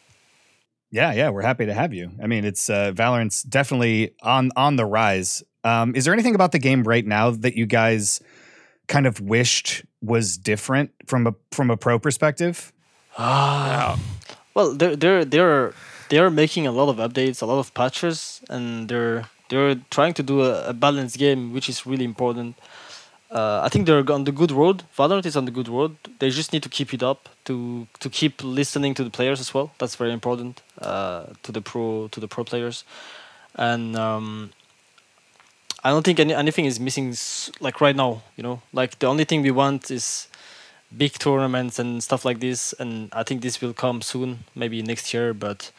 [0.91, 2.13] Yeah, yeah, we're happy to have you.
[2.23, 5.43] I mean, it's uh, Valorant's definitely on on the rise.
[5.65, 8.21] Um, is there anything about the game right now that you guys
[8.87, 12.73] kind of wished was different from a from a pro perspective?
[13.19, 13.99] Ah,
[14.55, 15.75] well, they're they're they're
[16.09, 20.23] they're making a lot of updates, a lot of patches, and they're they're trying to
[20.23, 22.57] do a, a balanced game, which is really important.
[23.37, 24.85] Uh, I think they're on the good road.
[24.97, 25.97] Valorant is on the good road.
[26.21, 29.53] They just need to keep it up to to keep listening to the players as
[29.53, 29.69] well.
[29.79, 32.85] That's very important uh, to the pro to the pro players,
[33.55, 34.53] and um,
[35.85, 37.15] I don't think any, anything is missing
[37.61, 38.23] like right now.
[38.37, 40.29] You know, like the only thing we want is
[40.97, 45.13] big tournaments and stuff like this, and I think this will come soon, maybe next
[45.13, 45.35] year.
[45.35, 45.73] But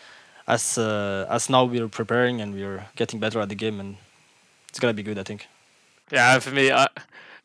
[0.47, 3.97] as uh, as now we're preparing and we're getting better at the game, and
[4.69, 5.17] it's gonna be good.
[5.17, 5.47] I think.
[6.11, 6.87] Yeah, for me, I,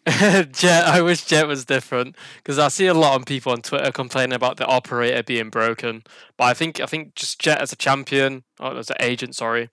[0.09, 0.85] Jett.
[0.85, 4.35] I wish Jett was different because I see a lot of people on Twitter complaining
[4.35, 6.03] about the operator being broken.
[6.37, 9.71] But I think I think just Jet as a champion, or as an agent, sorry,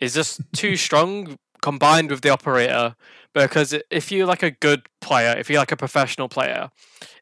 [0.00, 2.96] is just too strong combined with the operator.
[3.34, 6.70] Because if you're like a good player, if you're like a professional player,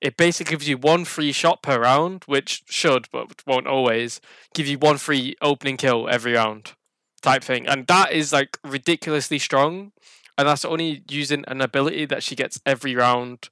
[0.01, 4.21] it basically gives you one free shot per round, which should but won't always
[4.55, 6.75] give you one free opening kill every round,
[7.21, 9.91] type thing, and that is like ridiculously strong
[10.37, 13.49] and that's only using an ability that she gets every round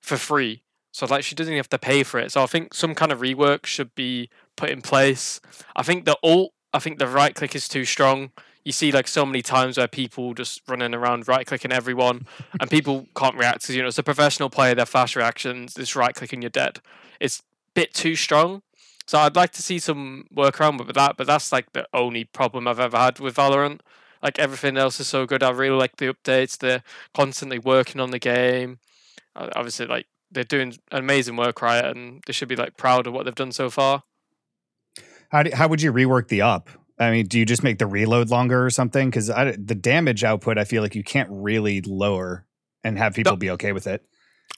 [0.00, 0.62] for free.
[0.92, 2.32] So like she doesn't even have to pay for it.
[2.32, 5.40] So I think some kind of rework should be put in place.
[5.74, 8.30] I think the ult, I think the right click is too strong.
[8.64, 12.26] you see like so many times where people just running around right clicking everyone,
[12.60, 14.74] and people can't react because you know it's a professional player.
[14.74, 15.74] They're fast reactions.
[15.74, 16.80] This right clicking, you're dead.
[17.20, 17.42] It's a
[17.74, 18.62] bit too strong.
[19.06, 22.66] So I'd like to see some workaround with that, but that's like the only problem
[22.66, 23.80] I've ever had with Valorant.
[24.24, 25.42] Like everything else is so good.
[25.42, 26.58] I really like the updates.
[26.58, 26.82] They're
[27.12, 28.78] constantly working on the game.
[29.36, 31.84] Obviously, like they're doing amazing work, right?
[31.84, 34.02] And they should be like proud of what they've done so far.
[35.28, 36.70] How do, how would you rework the op?
[36.98, 39.10] I mean, do you just make the reload longer or something?
[39.10, 42.46] Because the damage output, I feel like you can't really lower
[42.82, 44.04] and have people be okay with it.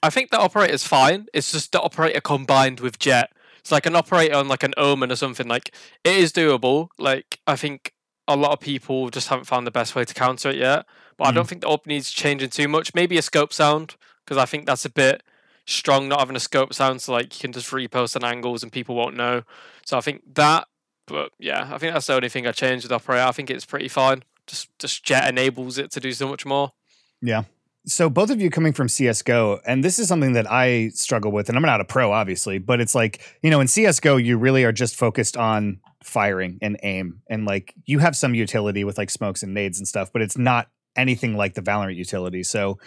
[0.03, 1.25] I think the operator is fine.
[1.33, 3.31] It's just the operator combined with Jett.
[3.59, 5.47] It's like an operator on like an Omen or something.
[5.47, 6.89] Like it is doable.
[6.99, 7.93] Like I think
[8.27, 10.85] a lot of people just haven't found the best way to counter it yet.
[11.17, 11.27] But mm.
[11.27, 11.49] I don't mm.
[11.49, 12.93] think the op needs changing too much.
[12.93, 15.23] Maybe a scope sound because I think that's a bit
[15.65, 16.07] strong.
[16.07, 18.95] Not having a scope sound, so like you can just repost on angles and people
[18.95, 19.43] won't know.
[19.85, 20.67] So I think that.
[21.05, 23.23] But yeah, I think that's the only thing I changed with operator.
[23.23, 24.23] I think it's pretty fine.
[24.45, 26.73] Just just Jett enables it to do so much more.
[27.21, 27.43] Yeah.
[27.85, 31.47] So both of you coming from CS:GO, and this is something that I struggle with,
[31.47, 34.65] and I'm not a pro, obviously, but it's like you know, in CS:GO, you really
[34.65, 37.21] are just focused on firing and aim.
[37.29, 40.37] And like you have some utility with like smokes and nades and stuff but it's
[40.37, 42.43] not anything like the valorant utility.
[42.43, 42.79] So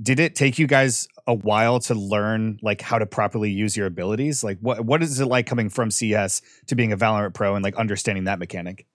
[0.00, 3.86] did it take you guys a while to learn like how to properly use your
[3.86, 4.42] abilities?
[4.42, 7.62] Like what what is it like coming from cs to being a valorant pro and
[7.62, 8.86] like understanding that mechanic?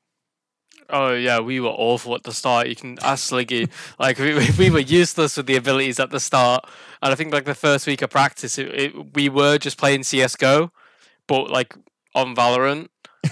[0.90, 2.68] Oh yeah, we were awful at the start.
[2.68, 3.70] You can ask Sliggy.
[4.00, 6.66] like we, we were useless with the abilities at the start,
[7.02, 10.04] and I think like the first week of practice, it, it, we were just playing
[10.04, 10.72] CS:GO,
[11.28, 11.76] but like
[12.16, 12.88] on Valorant,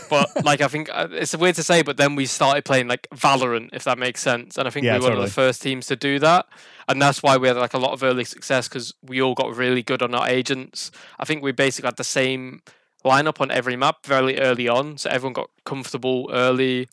[0.09, 3.07] but like I think uh, it's weird to say, but then we started playing like
[3.13, 4.57] Valorant, if that makes sense.
[4.57, 5.17] And I think yeah, we were totally.
[5.17, 6.45] one of the first teams to do that,
[6.87, 9.55] and that's why we had like a lot of early success because we all got
[9.55, 10.91] really good on our agents.
[11.19, 12.61] I think we basically had the same
[13.03, 16.87] lineup on every map very early on, so everyone got comfortable early,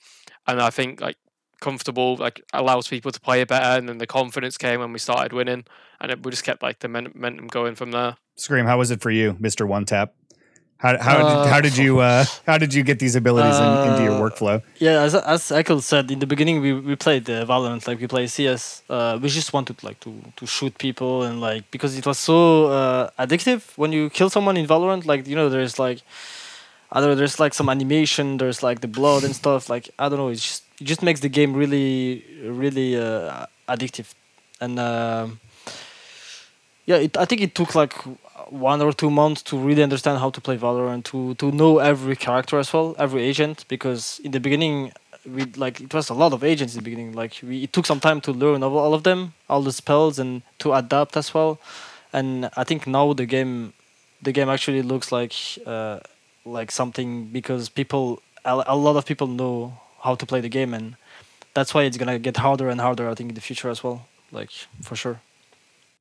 [0.46, 1.16] and I think like
[1.60, 5.32] comfortable like allows people to play better, and then the confidence came when we started
[5.32, 5.64] winning,
[6.00, 8.16] and it, we just kept like the momentum going from there.
[8.36, 10.14] Scream, how was it for you, Mister One Tap?
[10.82, 13.70] How how uh, did, how did you uh, how did you get these abilities in,
[13.88, 14.60] into your uh, workflow?
[14.78, 18.08] Yeah, as as Ekel said in the beginning, we, we played uh, Valorant like we
[18.08, 18.82] play CS.
[18.90, 22.66] Uh, we just wanted like to to shoot people and like because it was so
[22.66, 25.06] uh, addictive when you kill someone in Valorant.
[25.06, 26.02] Like you know, there's like
[26.90, 29.70] I don't know, there's like some animation, there's like the blood and stuff.
[29.70, 34.14] Like I don't know, it just it just makes the game really really uh, addictive,
[34.60, 35.38] and um,
[36.86, 37.94] yeah, it, I think it took like
[38.52, 42.16] one or two months to really understand how to play Valorant, to to know every
[42.16, 43.64] character as well, every agent.
[43.68, 44.92] Because in the beginning,
[45.26, 47.12] we like it was a lot of agents in the beginning.
[47.12, 50.42] Like we, it took some time to learn all, of them, all the spells, and
[50.58, 51.58] to adapt as well.
[52.12, 53.72] And I think now the game,
[54.20, 55.34] the game actually looks like
[55.66, 56.00] uh,
[56.44, 60.74] like something because people, a, a lot of people know how to play the game,
[60.74, 60.96] and
[61.54, 63.08] that's why it's gonna get harder and harder.
[63.08, 64.50] I think in the future as well, like
[64.82, 65.20] for sure.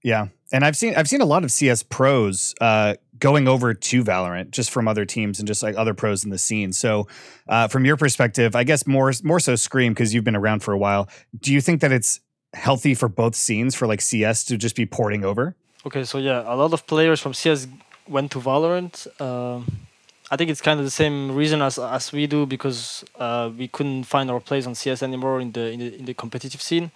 [0.04, 4.04] Yeah, and I've seen I've seen a lot of CS pros uh, going over to
[4.04, 6.74] Valorant just from other teams and just like other pros in the scene.
[6.74, 7.08] So,
[7.48, 10.74] uh, from your perspective, I guess more more so Scream because you've been around for
[10.74, 11.10] a while.
[11.40, 12.20] Do you think that it's
[12.54, 15.56] healthy for both scenes for like CS to just be porting over?
[15.86, 17.68] Okay, so yeah, a lot of players from CS
[18.08, 19.08] went to Valorant.
[19.20, 19.64] Uh,
[20.30, 23.68] I think it's kind of the same reason as as we do because uh, we
[23.68, 26.92] couldn't find our place on CS anymore in the in the, in the competitive scene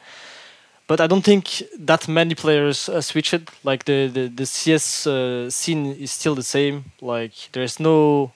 [0.87, 3.49] but I don't think that many players uh, switched.
[3.63, 6.85] Like the the, the CS uh, scene is still the same.
[7.01, 8.31] Like there's no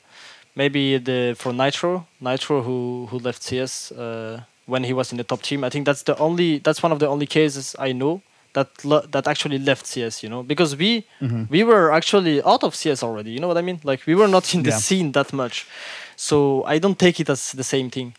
[0.55, 5.23] maybe the for Nitro Nitro who who left CS uh, when he was in the
[5.23, 5.63] top team.
[5.63, 8.21] I think that's the only that's one of the only cases I know
[8.53, 8.69] that
[9.11, 10.23] that actually left CS.
[10.23, 11.43] You know because we mm-hmm.
[11.49, 13.31] we were actually out of CS already.
[13.31, 13.79] You know what I mean?
[13.83, 14.77] Like we were not in the yeah.
[14.77, 15.67] scene that much.
[16.15, 18.13] So I don't take it as the same thing.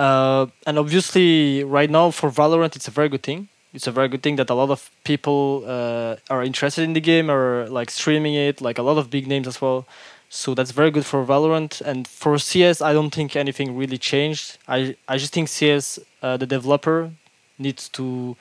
[0.00, 3.48] Uh, and obviously, right now for Valorant, it's a very good thing.
[3.74, 7.02] It's a very good thing that a lot of people uh, are interested in the
[7.02, 9.86] game or like streaming it, like a lot of big names as well.
[10.30, 11.82] So that's very good for Valorant.
[11.82, 14.56] And for CS, I don't think anything really changed.
[14.66, 17.10] I I just think CS, uh, the developer,
[17.58, 18.36] needs to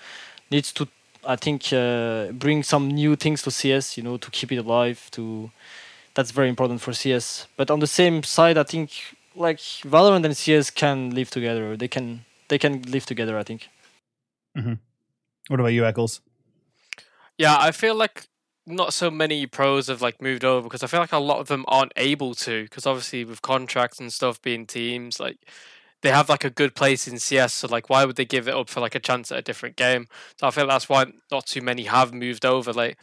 [0.49, 0.87] needs to
[1.25, 3.97] I think uh, bring some new things to CS.
[3.97, 4.99] You know, to keep it alive.
[5.11, 5.51] To
[6.13, 7.47] that's very important for CS.
[7.57, 8.89] But on the same side, I think
[9.39, 11.75] like Valorant and CS can live together.
[11.75, 13.37] They can they can live together.
[13.37, 13.69] I think.
[14.57, 14.73] Mm-hmm.
[15.47, 16.21] What about you, Eccles?
[17.37, 18.27] Yeah, I feel like
[18.67, 21.47] not so many pros have like moved over because I feel like a lot of
[21.47, 25.37] them aren't able to because obviously with contracts and stuff being teams like
[26.01, 28.53] they have like a good place in CS so like why would they give it
[28.53, 30.07] up for like a chance at a different game
[30.39, 32.99] so I feel that's why not too many have moved over like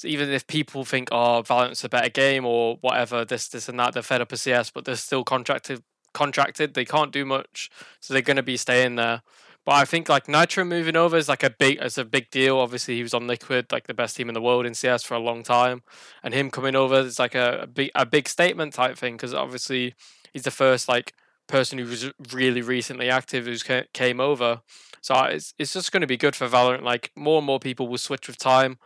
[0.00, 3.78] so even if people think, oh, Valorant's a better game or whatever, this, this, and
[3.78, 5.82] that, they're fed up of CS, but they're still contracted
[6.14, 6.72] contracted.
[6.72, 7.68] They can't do much,
[8.00, 9.20] so they're going to be staying there.
[9.66, 12.56] But I think like Nitro moving over is like a big, it's a big deal.
[12.56, 15.12] Obviously, he was on Liquid, like the best team in the world in CS for
[15.12, 15.82] a long time,
[16.22, 19.34] and him coming over is like a, a big, a big statement type thing because
[19.34, 19.94] obviously
[20.32, 21.12] he's the first like
[21.46, 24.62] person who was really recently active who's came over.
[25.02, 26.84] So uh, it's it's just going to be good for Valorant.
[26.84, 28.78] Like more and more people will switch with time,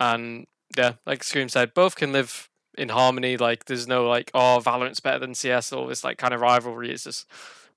[0.00, 3.36] and yeah, like Scream said, both can live in harmony.
[3.36, 6.90] Like there's no like oh Valorant's better than CS or this like kind of rivalry.
[6.90, 7.26] It's just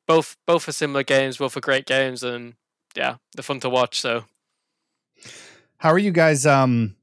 [0.07, 2.55] both both are similar games, both are great games, and
[2.95, 3.99] yeah, they're fun to watch.
[3.99, 4.25] So,
[5.77, 6.45] how are you guys?
[6.45, 6.95] Um,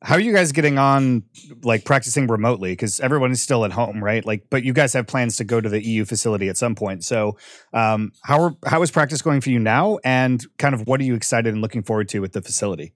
[0.00, 1.24] how are you guys getting on
[1.62, 2.72] like practicing remotely?
[2.72, 4.24] Because everyone is still at home, right?
[4.24, 7.04] Like, but you guys have plans to go to the EU facility at some point.
[7.04, 7.36] So,
[7.72, 9.98] um, how are how is practice going for you now?
[10.04, 12.94] And kind of what are you excited and looking forward to with the facility?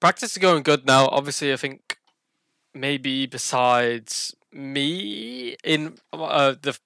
[0.00, 1.08] Practice is going good now.
[1.08, 1.98] Obviously, I think
[2.72, 6.78] maybe besides me in uh, the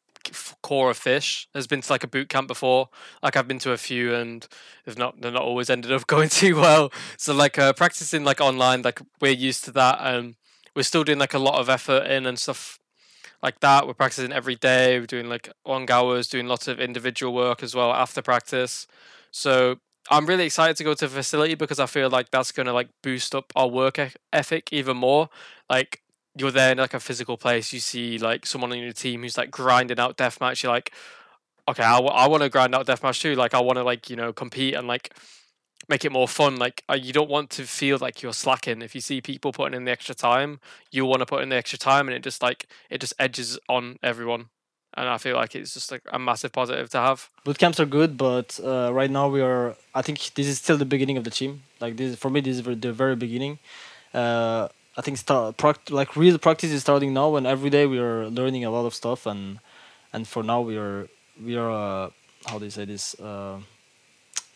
[0.63, 2.89] core of fish has been to like a boot camp before.
[3.23, 4.47] Like i've been to a few and
[4.85, 6.93] they've not they're not always ended up going too well.
[7.17, 9.99] So like uh, practicing like online like we're used to that.
[10.01, 10.35] And
[10.75, 12.81] we're still doing like a lot of effort in and stuff
[13.43, 13.87] like that.
[13.87, 14.99] We're practicing every day.
[14.99, 18.89] We're doing like long hours doing lots of individual work as well after practice.
[19.31, 19.77] So
[20.11, 22.73] i'm really excited to go to the facility because i feel like that's going to
[22.73, 23.99] like boost up our work
[24.33, 25.29] ethic even more
[25.71, 26.01] like
[26.37, 29.39] you're there in like a physical place, you see like someone on your team who's
[29.39, 30.65] like grinding out deathmatch.
[30.65, 30.93] You're like,
[31.69, 33.35] okay, I, w- I want to grind out deathmatch too.
[33.35, 35.15] Like I want to like you know compete and like
[35.89, 36.57] make it more fun.
[36.57, 38.83] Like uh, you don't want to feel like you're slacking.
[38.83, 41.57] If you see people putting in the extra time, you want to put in the
[41.57, 44.49] extra time, and it just like it just edges on everyone.
[44.97, 47.29] And I feel like it's just like a massive positive to have.
[47.45, 49.75] Boot camps are good, but uh, right now we are.
[49.95, 51.63] I think this is still the beginning of the team.
[51.81, 53.59] Like this for me, this is the very beginning.
[54.13, 57.99] Uh, I think start pract- like real practice is starting now, and every day we
[57.99, 59.59] are learning a lot of stuff, and
[60.13, 61.09] and for now we are
[61.43, 62.11] we are uh,
[62.47, 63.59] how do you say this uh,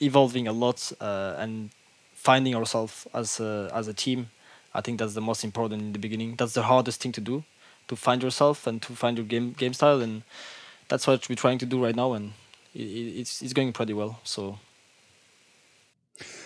[0.01, 1.71] evolving a lot uh, and
[2.15, 4.31] finding ourselves as a, as a team.
[4.75, 6.37] I think that's the most important in the beginning.
[6.37, 7.43] That's the hardest thing to do,
[7.89, 10.23] to find yourself and to find your game game style, and
[10.89, 12.33] that's what we're trying to do right now, and
[12.75, 14.21] it, it's it's going pretty well.
[14.25, 14.59] So.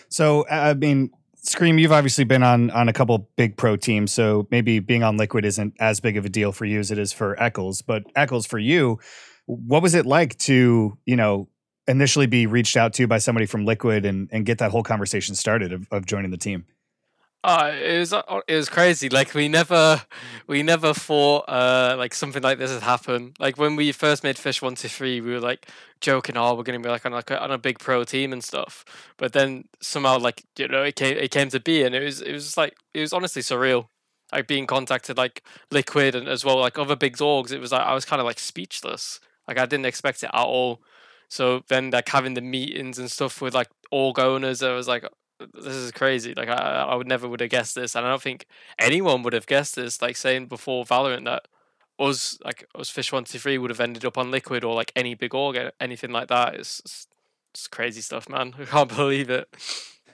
[0.08, 4.46] So I mean, Scream, you've obviously been on on a couple big pro teams, so
[4.50, 7.12] maybe being on Liquid isn't as big of a deal for you as it is
[7.12, 7.82] for Eccles.
[7.82, 9.00] But Eccles, for you,
[9.46, 11.48] what was it like to you know
[11.88, 15.34] initially be reached out to by somebody from Liquid and and get that whole conversation
[15.34, 16.64] started of, of joining the team?
[17.44, 19.08] Uh, it was uh, it was crazy.
[19.08, 20.02] Like we never
[20.46, 23.34] we never thought uh like something like this would happen.
[23.40, 25.66] Like when we first made Fish One Two Three, we were like
[26.00, 28.44] joking, "Oh, we're gonna be like on like a, on a big pro team and
[28.44, 28.84] stuff."
[29.16, 32.20] But then somehow, like you know, it came it came to be, and it was
[32.22, 33.88] it was like it was honestly surreal.
[34.32, 37.50] Like being contacted like Liquid and as well like other big orgs.
[37.52, 39.18] It was like I was kind of like speechless.
[39.48, 40.80] Like I didn't expect it at all.
[41.28, 45.04] So then like having the meetings and stuff with like org owners, I was like,
[45.54, 46.34] this is crazy.
[46.34, 48.46] Like I, I would never would have guessed this, and I don't think
[48.78, 50.02] anyone would have guessed this.
[50.02, 51.48] Like saying before Valorant that
[51.98, 54.92] us like us Fish One Two Three would have ended up on Liquid or like
[54.96, 56.54] any big org, anything like that.
[56.54, 57.06] It's, it's,
[57.52, 58.54] it's crazy stuff, man.
[58.60, 59.48] I can't believe it.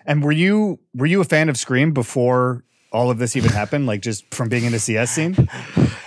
[0.04, 3.86] And were you were you a fan of Scream before all of this even happened?
[3.86, 5.48] Like just from being in the CS scene?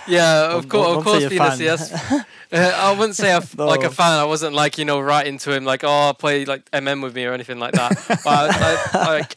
[0.06, 1.92] Yeah, of course, of course, being a CS.
[2.12, 3.66] uh, I wouldn't say I'm no.
[3.66, 4.18] like a fan.
[4.18, 7.24] I wasn't like you know writing to him like, oh, play like MM with me
[7.24, 8.04] or anything like that.
[8.08, 9.36] but I, I, like,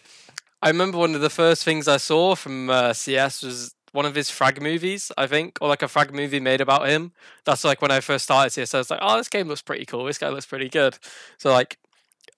[0.62, 4.15] I remember one of the first things I saw from uh, CS was one of
[4.15, 7.13] his frag movies, I think, or like a frag movie made about him.
[7.45, 8.73] That's like when I first started CS.
[8.73, 10.03] I was like, oh, this game looks pretty cool.
[10.05, 10.97] This guy looks pretty good.
[11.38, 11.77] So like,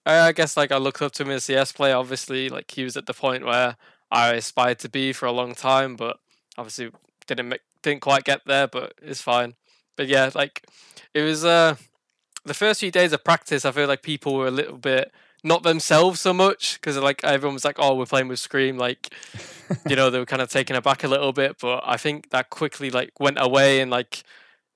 [0.06, 1.96] I guess like I looked up to him as a CS player.
[1.96, 3.76] Obviously, like he was at the point where
[4.10, 6.18] I aspired to be for a long time, but
[6.56, 6.90] obviously
[7.26, 9.54] didn't make, didn't quite get there, but it's fine.
[9.96, 10.66] But yeah, like
[11.14, 11.76] it was uh
[12.44, 13.64] the first few days of practice.
[13.64, 15.12] I feel like people were a little bit
[15.44, 19.14] not themselves so much because like everyone was like, "Oh, we're playing with Scream," like
[19.88, 21.56] you know they were kind of taken aback a little bit.
[21.60, 24.22] But I think that quickly like went away and like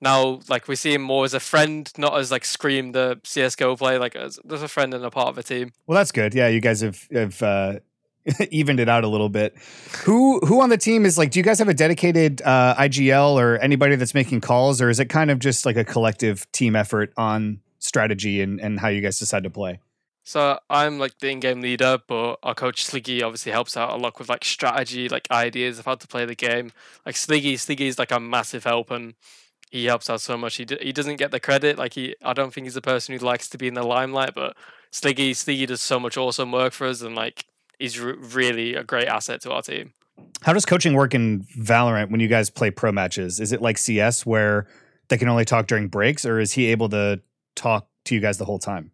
[0.01, 3.75] now like we see him more as a friend, not as like Scream the CS:GO
[3.75, 5.71] play, like as, as a friend and a part of a team.
[5.85, 6.33] Well, that's good.
[6.33, 7.79] Yeah, you guys have have uh,
[8.51, 9.55] evened it out a little bit.
[10.03, 11.31] Who who on the team is like?
[11.31, 14.99] Do you guys have a dedicated uh, IGL or anybody that's making calls, or is
[14.99, 19.01] it kind of just like a collective team effort on strategy and and how you
[19.01, 19.79] guys decide to play?
[20.25, 24.17] So I'm like the in-game leader, but our coach Sliggy obviously helps out a lot
[24.17, 26.71] with like strategy, like ideas of how to play the game.
[27.05, 29.15] Like Sliggy, Sliggy is like a massive help, and
[29.69, 30.55] he helps out so much.
[30.55, 31.77] He d- he doesn't get the credit.
[31.77, 34.33] Like he, I don't think he's the person who likes to be in the limelight,
[34.33, 34.55] but
[34.93, 37.45] Sliggy, Sliggy does so much awesome work for us, and like
[37.79, 39.93] he's re- really a great asset to our team.
[40.41, 43.39] How does coaching work in Valorant when you guys play pro matches?
[43.39, 44.67] Is it like CS where
[45.09, 47.21] they can only talk during breaks, or is he able to
[47.55, 48.91] talk to you guys the whole time?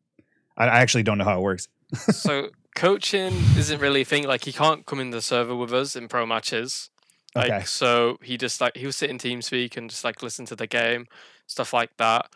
[0.57, 1.67] I, I actually don't know how it works.
[1.95, 4.27] so coaching isn't really a thing.
[4.27, 6.89] Like he can't come in the server with us in pro matches.
[7.35, 7.63] Like Okay.
[7.65, 11.07] so he just like he'll sit in TeamSpeak and just like listen to the game,
[11.47, 12.27] stuff like that.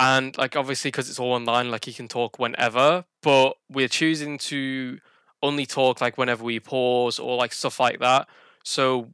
[0.00, 3.04] And like obviously because it's all online, like he can talk whenever.
[3.22, 4.98] But we're choosing to
[5.42, 8.28] only talk like whenever we pause or like stuff like that.
[8.64, 9.12] So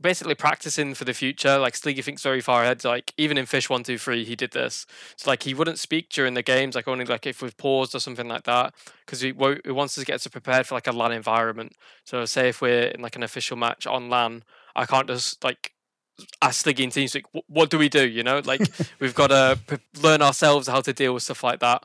[0.00, 1.58] basically practicing for the future.
[1.58, 2.84] Like Sliggy thinks very far ahead.
[2.84, 4.86] Like even in Fish One Two Three, he did this.
[5.16, 8.00] So like he wouldn't speak during the games, like only like if we've paused or
[8.00, 11.12] something like that, because he, he wants to get us prepared for like a LAN
[11.12, 11.74] environment.
[12.04, 14.44] So say if we're in like an official match on LAN,
[14.74, 15.72] I can't just like
[16.42, 18.08] ask Sliggy and TeamSpeak, "Wh- what do we do?
[18.08, 18.62] You know, like
[19.00, 21.84] we've got to p- learn ourselves how to deal with stuff like that.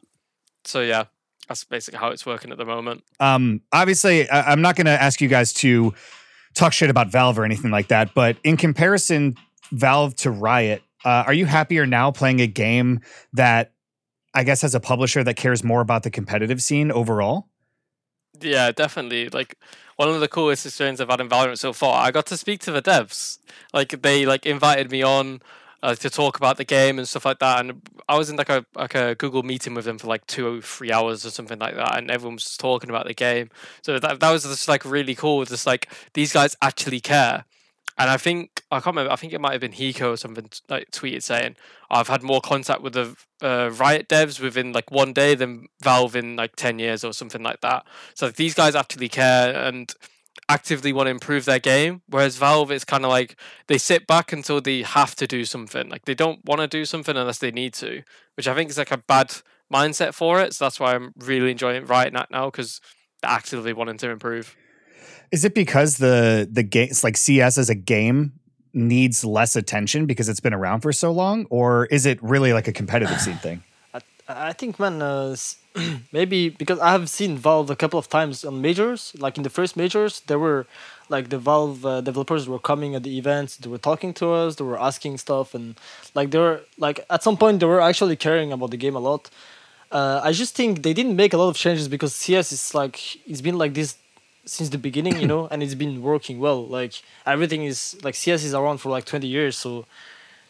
[0.64, 1.06] So yeah,
[1.48, 3.04] that's basically how it's working at the moment.
[3.20, 5.94] Um, obviously, I, I'm not going to ask you guys to
[6.54, 9.36] talk shit about Valve or anything like that, but in comparison,
[9.72, 13.02] Valve to Riot, uh, are you happier now playing a game
[13.34, 13.74] that
[14.34, 17.48] I guess has a publisher that cares more about the competitive scene overall?
[18.42, 19.30] Yeah, definitely.
[19.30, 19.58] Like
[19.96, 22.06] one of the coolest experiences I've had in Valorant so far.
[22.06, 23.38] I got to speak to the devs.
[23.74, 25.42] Like they like invited me on
[25.86, 27.60] uh, to talk about the game and stuff like that.
[27.60, 27.80] And
[28.10, 30.62] I was in like a like a Google meeting with them for like two or
[30.62, 31.98] three hours or something like that.
[31.98, 33.52] And everyone was talking about the game.
[33.84, 35.46] So that that was just like really cool.
[35.46, 37.46] Just like these guys actually care.
[38.00, 39.12] And I think I can't remember.
[39.12, 41.56] I think it might have been Hiko or something like tweeted saying
[41.92, 46.16] I've had more contact with the uh, Riot devs within like one day than Valve
[46.16, 47.86] in like ten years or something like that.
[48.16, 49.94] So these guys actually care and
[50.50, 52.02] actively want to improve their game.
[52.08, 53.36] Whereas Valve, it's kind of like
[53.68, 55.90] they sit back until they have to do something.
[55.90, 58.04] Like they don't want to do something unless they need to,
[58.36, 59.34] which I think is like a bad
[59.74, 60.54] mindset for it.
[60.54, 62.80] So that's why I'm really enjoying Riot now because
[63.22, 64.56] they're actively wanting to improve.
[65.32, 68.34] Is it because the the game, like CS as a game,
[68.74, 72.68] needs less attention because it's been around for so long, or is it really like
[72.68, 73.64] a competitive scene thing?
[74.28, 75.36] I, think, man, uh,
[76.12, 79.14] maybe because I have seen Valve a couple of times on majors.
[79.18, 80.66] Like in the first majors, there were
[81.10, 83.58] like the Valve uh, developers were coming at the events.
[83.58, 84.56] They were talking to us.
[84.56, 85.76] They were asking stuff, and
[86.14, 89.00] like they were like at some point they were actually caring about the game a
[89.00, 89.30] lot.
[89.92, 93.18] Uh, I just think they didn't make a lot of changes because CS is like
[93.30, 93.98] it's been like this
[94.46, 96.66] since the beginning, you know, and it's been working well.
[96.66, 99.86] Like everything is like CS is around for like twenty years, so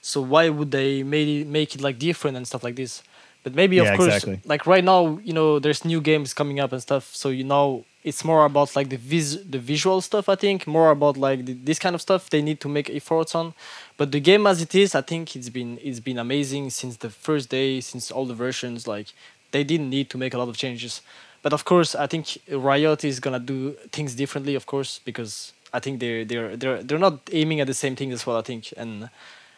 [0.02, 3.02] so why would they make it, make it like different and stuff like this?
[3.46, 4.42] But maybe of Yeah, course, exactly.
[4.46, 7.16] like right now, you know, there's new games coming up and stuff.
[7.16, 10.30] So you know, it's more about like the vis the visual stuff.
[10.30, 13.36] I think more about like the, this kind of stuff they need to make efforts
[13.36, 13.54] on.
[13.98, 17.10] But the game as it is, I think it's been it's been amazing since the
[17.12, 18.88] first day, since all the versions.
[18.88, 19.08] Like
[19.52, 21.02] they didn't need to make a lot of changes.
[21.44, 25.80] But of course, I think Riot is gonna do things differently, of course, because I
[25.80, 28.38] think they're they're they're they're not aiming at the same thing as well.
[28.38, 29.10] I think, and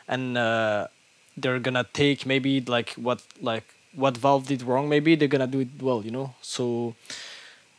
[0.07, 0.87] and uh,
[1.37, 4.89] they're gonna take maybe like what like what Valve did wrong.
[4.89, 6.33] Maybe they're gonna do it well, you know.
[6.41, 6.95] So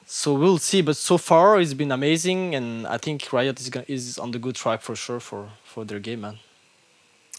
[0.07, 0.81] so we'll see.
[0.83, 4.39] But so far, it's been amazing, and I think Riot is gonna, is on the
[4.39, 6.39] good track for sure for for their game, man.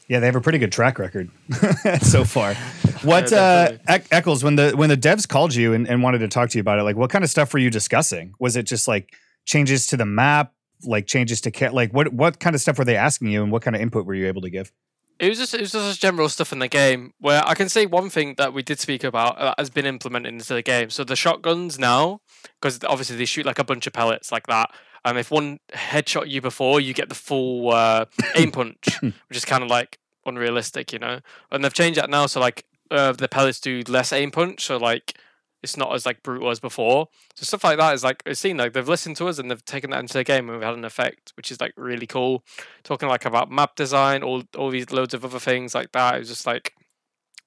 [0.08, 1.30] Yeah, they have a pretty good track record
[2.02, 2.56] so far.
[3.04, 3.78] What uh.
[3.88, 6.58] Eck- Eccles, when the when the devs called you and, and wanted to talk to
[6.58, 8.34] you about it, like what kind of stuff were you discussing?
[8.40, 9.14] Was it just like
[9.46, 10.52] changes to the map,
[10.84, 13.54] like changes to ca- like what what kind of stuff were they asking you, and
[13.54, 14.74] what kind of input were you able to give?
[15.20, 17.86] It was just it was just general stuff in the game where I can say
[17.86, 20.90] one thing that we did speak about that has been implemented into the game.
[20.90, 22.22] So the shotguns now,
[22.60, 24.72] because obviously they shoot like a bunch of pellets like that.
[25.06, 28.06] Um, if one headshot you before, you get the full uh,
[28.36, 31.20] aim punch, which is kind of like unrealistic, you know.
[31.52, 34.78] And they've changed that now, so like uh, the pellets do less aim punch, so
[34.78, 35.18] like
[35.62, 37.08] it's not as like brutal as before.
[37.36, 39.66] So stuff like that is like it's seen like they've listened to us and they've
[39.66, 42.44] taken that into the game and we've had an effect, which is like really cool.
[42.84, 46.16] Talking like about map design, all all these loads of other things like that.
[46.16, 46.74] It was just like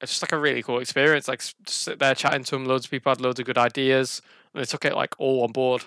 [0.00, 1.28] it's just like a really cool experience.
[1.28, 4.20] Like sit there chatting to them, loads of people had loads of good ideas,
[4.52, 5.84] and they took it like all on board.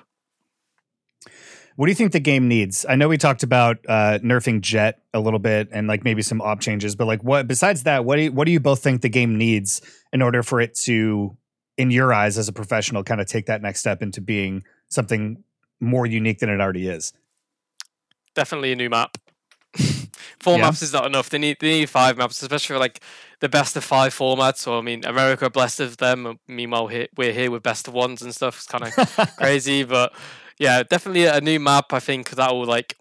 [1.75, 2.85] What do you think the game needs?
[2.87, 6.39] I know we talked about uh, nerfing Jett a little bit and like maybe some
[6.41, 9.01] op changes, but like what besides that, what do you, what do you both think
[9.01, 9.81] the game needs
[10.13, 11.35] in order for it to,
[11.77, 15.43] in your eyes as a professional, kind of take that next step into being something
[15.79, 17.13] more unique than it already is?
[18.33, 19.17] Definitely a new map.
[20.39, 20.65] Four Yeah.
[20.65, 21.29] maps is not enough.
[21.29, 23.01] They need they need five maps, especially for like
[23.39, 24.57] the best of five formats.
[24.57, 26.39] So I mean, America blessed of them.
[26.47, 28.57] Meanwhile, we're here with best of ones and stuff.
[28.57, 30.13] It's kind of crazy, but
[30.59, 31.91] yeah, definitely a new map.
[31.93, 32.97] I think that will like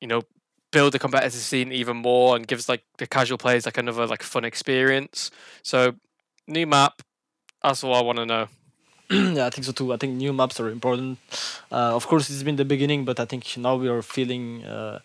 [0.00, 0.22] you know
[0.70, 4.22] build the competitive scene even more and gives like the casual players like another like
[4.22, 5.30] fun experience.
[5.62, 5.94] So
[6.46, 7.02] new map.
[7.62, 8.48] That's all I want to know.
[9.10, 9.92] yeah, I think so too.
[9.92, 11.18] I think new maps are important.
[11.72, 15.00] Uh, of course, it's been the beginning, but I think now we are feeling uh,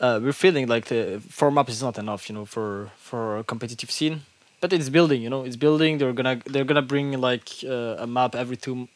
[0.00, 3.44] uh, we're feeling like the four maps is not enough, you know, for for a
[3.44, 4.22] competitive scene.
[4.60, 5.98] But it's building, you know, it's building.
[5.98, 8.88] They're gonna they're gonna bring like uh, a map every two,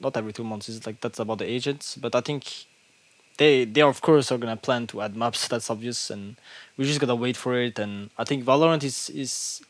[0.00, 0.68] not every two months.
[0.68, 1.96] It's like that's about the agents.
[1.96, 2.66] But I think
[3.38, 5.48] they they of course are gonna plan to add maps.
[5.48, 6.36] That's obvious, and
[6.76, 7.78] we just gotta wait for it.
[7.78, 9.62] And I think Valorant is is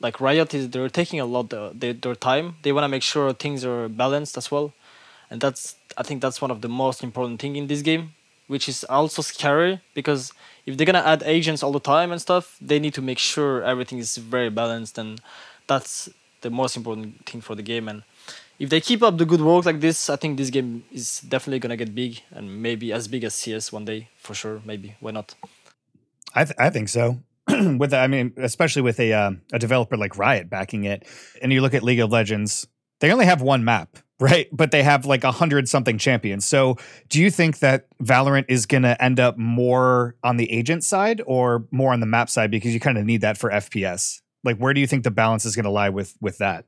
[0.00, 2.56] like Riot is they're taking a lot of their, their time.
[2.62, 4.72] They wanna make sure things are balanced as well,
[5.30, 8.14] and that's I think that's one of the most important thing in this game
[8.48, 10.32] which is also scary because
[10.66, 13.62] if they're gonna add agents all the time and stuff, they need to make sure
[13.62, 15.20] everything is very balanced, and
[15.68, 16.08] that's
[16.40, 17.88] the most important thing for the game.
[17.88, 18.02] And
[18.58, 21.60] if they keep up the good work like this, I think this game is definitely
[21.60, 24.60] gonna get big and maybe as big as CS one day for sure.
[24.64, 25.34] Maybe why not?
[26.34, 27.20] I th- I think so.
[27.78, 31.06] with I mean, especially with a uh, a developer like Riot backing it,
[31.42, 32.66] and you look at League of Legends,
[33.00, 34.48] they only have one map right?
[34.52, 36.44] But they have like a hundred something champions.
[36.44, 36.76] So
[37.08, 41.22] do you think that Valorant is going to end up more on the agent side
[41.24, 44.20] or more on the map side because you kind of need that for FPS?
[44.42, 46.64] Like, where do you think the balance is going to lie with with that?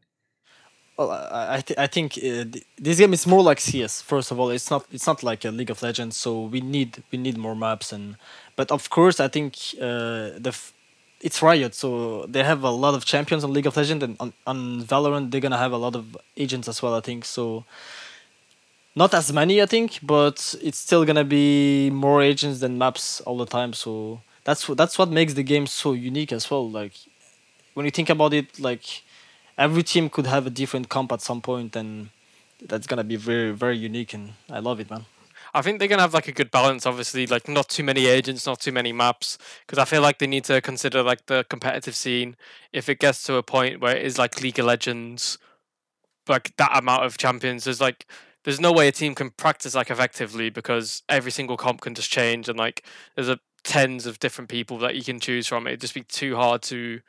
[0.97, 2.45] Well, I th- I think uh,
[2.78, 4.03] this game is more like CS.
[4.03, 6.16] First of all, it's not it's not like a League of Legends.
[6.16, 8.16] So we need we need more maps and,
[8.55, 10.72] but of course I think uh, the f-
[11.21, 14.33] it's Riot, so they have a lot of champions on League of Legends, and on,
[14.47, 16.95] on Valorant they're gonna have a lot of agents as well.
[16.95, 17.64] I think so.
[18.97, 23.37] Not as many, I think, but it's still gonna be more agents than maps all
[23.37, 23.73] the time.
[23.73, 26.68] So that's that's what makes the game so unique as well.
[26.68, 26.95] Like
[27.75, 29.03] when you think about it, like
[29.59, 32.11] every team could have a different comp at some point, and
[32.66, 35.05] that's gonna be very very unique, and I love it, man.
[35.55, 36.87] I think they're gonna have like a good balance.
[36.87, 40.27] Obviously, like not too many agents, not too many maps, because I feel like they
[40.27, 42.37] need to consider like the competitive scene.
[42.73, 45.39] If it gets to a point where it is like League of Legends,
[46.29, 48.07] like that amount of champions, there's like
[48.45, 52.11] there's no way a team can practice like effectively because every single comp can just
[52.11, 52.85] change and like
[53.15, 55.67] there's a tens of different people that you can choose from.
[55.67, 57.01] It'd just be too hard to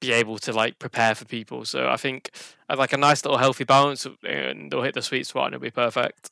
[0.00, 1.64] be able to like prepare for people.
[1.64, 2.30] So I think
[2.68, 5.62] uh, like a nice little healthy balance and they'll hit the sweet spot and it'll
[5.62, 6.30] be perfect.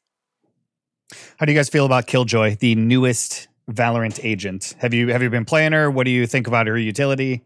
[1.37, 4.75] How do you guys feel about Killjoy, the newest Valorant agent?
[4.79, 5.91] Have you have you been playing her?
[5.91, 7.43] What do you think about her utility?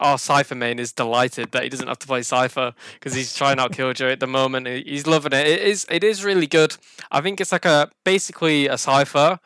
[0.00, 3.58] Our Cypher main is delighted that he doesn't have to play Cypher because he's trying
[3.58, 4.68] out Killjoy at the moment.
[4.68, 5.46] He's loving it.
[5.46, 6.76] It is it is really good.
[7.10, 9.40] I think it's like a basically a Cypher,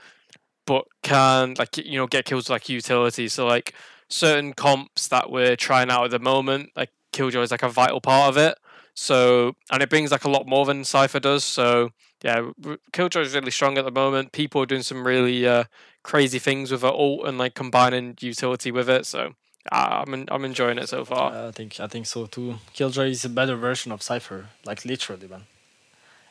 [0.66, 3.28] but can like you know get kills like utility.
[3.28, 3.72] So like
[4.10, 8.02] certain comps that we're trying out at the moment, like Killjoy is like a vital
[8.02, 8.58] part of it.
[8.94, 11.44] So and it brings like a lot more than Cypher does.
[11.44, 11.90] So
[12.22, 12.50] yeah,
[12.92, 14.32] Killjoy is really strong at the moment.
[14.32, 15.64] People are doing some really uh,
[16.02, 19.06] crazy things with her ult and like combining utility with it.
[19.06, 19.34] So
[19.70, 21.48] uh, I'm I'm enjoying it so far.
[21.48, 22.56] I think I think so too.
[22.74, 25.44] Killjoy is a better version of Cypher, like literally, man.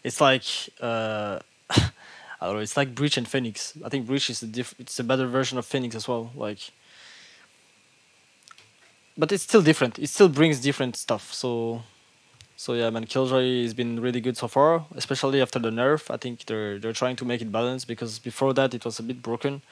[0.04, 0.44] It's like
[0.80, 1.40] uh,
[1.70, 2.62] I don't know.
[2.62, 3.74] It's like Breach and Phoenix.
[3.84, 6.32] I think Breach is a diff- It's a better version of Phoenix as well.
[6.36, 6.72] Like,
[9.18, 10.00] but it's still different.
[10.00, 11.34] It still brings different stuff.
[11.34, 11.84] So
[12.62, 16.14] so yeah, man, Killjoy has been really good so far, especially after the nerf.
[16.14, 19.04] I think they're they're trying to make it balanced because before that it was a
[19.04, 19.64] bit broken.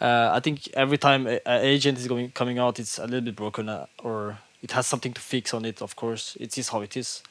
[0.00, 1.40] Uh, I think every time an
[1.74, 5.12] agent is going coming out, it's a little bit broken uh, or it has something
[5.14, 5.82] to fix on it.
[5.82, 7.24] Of course, it is how it is.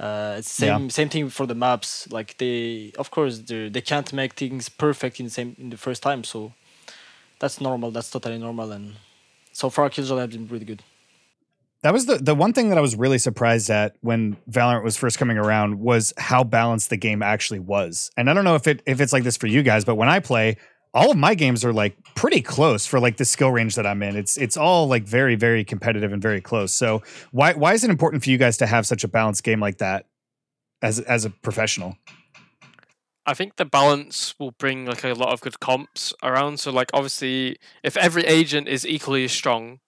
[0.00, 0.88] Uh, it's same yeah.
[0.88, 2.10] same thing for the maps.
[2.10, 5.76] Like they, of course, they they can't make things perfect in the same in the
[5.86, 6.24] first time.
[6.24, 6.52] So
[7.38, 7.92] that's normal.
[7.92, 8.72] That's totally normal.
[8.72, 8.96] And
[9.52, 10.82] so far, Killjoy has been really good.
[11.82, 14.96] That was the the one thing that I was really surprised at when Valorant was
[14.96, 18.10] first coming around was how balanced the game actually was.
[18.16, 20.08] And I don't know if it if it's like this for you guys, but when
[20.08, 20.56] I play,
[20.92, 24.02] all of my games are like pretty close for like the skill range that I'm
[24.02, 24.16] in.
[24.16, 26.72] It's it's all like very very competitive and very close.
[26.72, 27.02] So
[27.32, 29.78] why why is it important for you guys to have such a balanced game like
[29.78, 30.06] that
[30.82, 31.96] as as a professional?
[33.24, 36.58] I think the balance will bring like a lot of good comps around.
[36.58, 39.78] So like obviously if every agent is equally strong,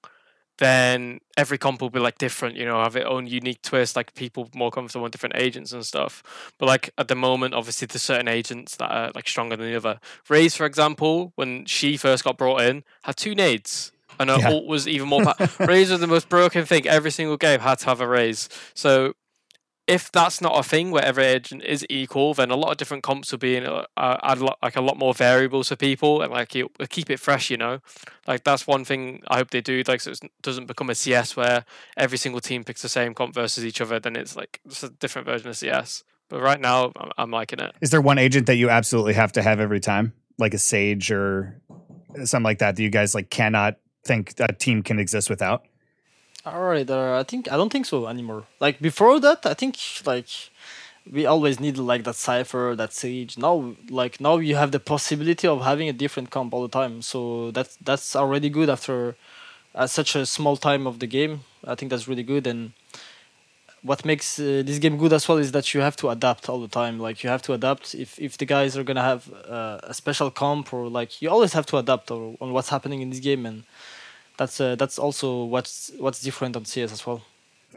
[0.62, 4.14] then every comp will be like different, you know, have its own unique twist, like
[4.14, 6.22] people more comfortable with different agents and stuff.
[6.56, 9.76] But like at the moment, obviously there's certain agents that are like stronger than the
[9.76, 9.98] other.
[10.28, 13.90] Raze, for example, when she first got brought in, had two nades.
[14.20, 14.50] And her yeah.
[14.50, 15.24] ult was even more.
[15.24, 16.86] Pa- Raze was the most broken thing.
[16.86, 18.48] Every single game had to have a Raze.
[18.74, 19.14] So
[19.92, 23.02] if that's not a thing where every agent is equal, then a lot of different
[23.02, 26.32] comps will be in uh, add lot, like a lot more variables for people and
[26.32, 27.50] like keep it fresh.
[27.50, 27.80] You know,
[28.26, 29.82] like that's one thing I hope they do.
[29.86, 33.34] Like so it doesn't become a CS where every single team picks the same comp
[33.34, 34.00] versus each other.
[34.00, 36.04] Then it's like it's a different version of CS.
[36.30, 37.74] But right now, I'm, I'm liking it.
[37.82, 41.12] Is there one agent that you absolutely have to have every time, like a Sage
[41.12, 41.60] or
[42.24, 43.76] something like that, that you guys like cannot
[44.06, 45.66] think a team can exist without?
[46.44, 48.44] All right, uh, I think I don't think so anymore.
[48.58, 50.26] Like before that, I think like
[51.10, 53.38] we always need like that cipher, that sage.
[53.38, 57.02] Now, like now, you have the possibility of having a different comp all the time.
[57.02, 59.16] So that's that's already good after
[59.74, 61.44] uh, such a small time of the game.
[61.64, 62.46] I think that's really good.
[62.46, 62.72] And
[63.82, 66.60] what makes uh, this game good as well is that you have to adapt all
[66.60, 66.98] the time.
[67.00, 70.30] Like you have to adapt if if the guys are gonna have uh, a special
[70.30, 73.44] comp or like you always have to adapt on what's happening in this game.
[73.44, 73.64] And
[74.42, 77.22] that's uh, that's also what's what's different on CS as well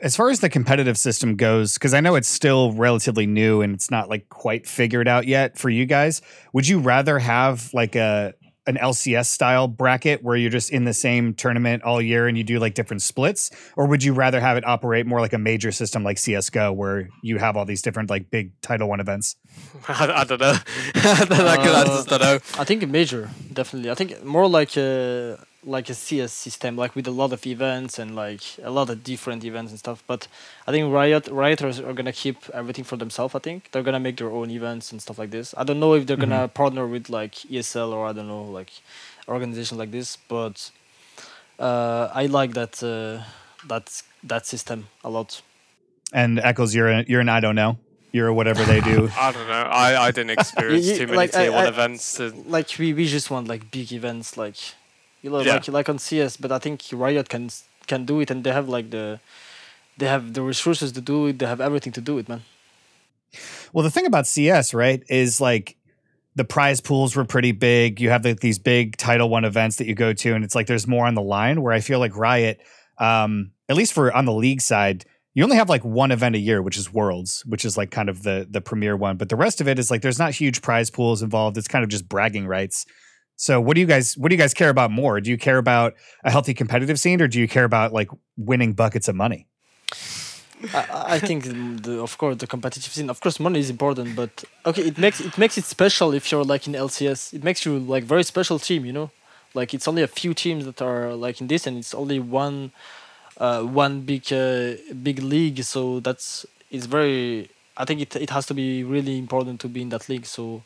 [0.01, 3.74] as far as the competitive system goes, because I know it's still relatively new and
[3.74, 7.95] it's not like quite figured out yet for you guys, would you rather have like
[7.95, 8.34] a
[8.68, 12.43] an LCS style bracket where you're just in the same tournament all year and you
[12.43, 15.72] do like different splits, or would you rather have it operate more like a major
[15.72, 19.36] system like CS:GO where you have all these different like big Tier One events?
[19.88, 20.55] I, I don't know.
[20.95, 22.39] I don't know.
[22.57, 23.91] I think a major definitely.
[23.91, 27.97] I think more like a like a CS system, like with a lot of events
[27.97, 30.03] and like a lot of different events and stuff.
[30.05, 30.28] But
[30.68, 33.36] I think Riot Rioters are gonna keep everything for themselves.
[33.36, 35.55] I think they're gonna make their own events and stuff like this.
[35.57, 36.30] I don't know if they're mm-hmm.
[36.30, 38.72] gonna partner with like ESL or I don't know like
[39.28, 40.18] organization like this.
[40.28, 40.72] But
[41.59, 43.24] uh, I like that uh,
[43.68, 45.41] that that system a lot.
[46.13, 47.78] And Eccles, you're you're an I don't know.
[48.11, 49.09] You're whatever they do.
[49.18, 49.53] I don't know.
[49.53, 52.13] I, I didn't experience too many like, tier I, one I, events.
[52.16, 52.30] To...
[52.47, 54.55] Like we, we just want like big events like
[55.26, 55.53] you know, yeah.
[55.53, 56.38] like like on CS.
[56.38, 57.49] But I think Riot can
[57.88, 59.19] can do it, and they have like the
[59.97, 61.39] they have the resources to do it.
[61.39, 62.43] They have everything to do it, man.
[63.73, 65.78] Well, the thing about CS, right, is like
[66.36, 67.99] the prize pools were pretty big.
[67.99, 70.67] You have like these big Tier One events that you go to, and it's like
[70.67, 71.63] there's more on the line.
[71.63, 72.61] Where I feel like Riot,
[72.99, 76.39] um, at least for on the league side, you only have like one event a
[76.39, 79.17] year, which is Worlds, which is like kind of the the premier one.
[79.17, 81.57] But the rest of it is like there's not huge prize pools involved.
[81.57, 82.86] It's kind of just bragging rights.
[83.36, 85.20] So what do you guys what do you guys care about more?
[85.20, 88.74] Do you care about a healthy competitive scene or do you care about like winning
[88.74, 89.48] buckets of money?
[90.74, 91.44] I, I think
[91.84, 95.20] the, of course the competitive scene of course money is important but okay it makes
[95.20, 98.58] it makes it special if you're like in LCS it makes you like very special
[98.58, 99.12] team you know
[99.54, 102.72] like it's only a few teams that are like in this and it's only one
[103.38, 104.74] uh, one big uh,
[105.04, 109.60] big league so that's it's very I think it it has to be really important
[109.62, 110.64] to be in that league so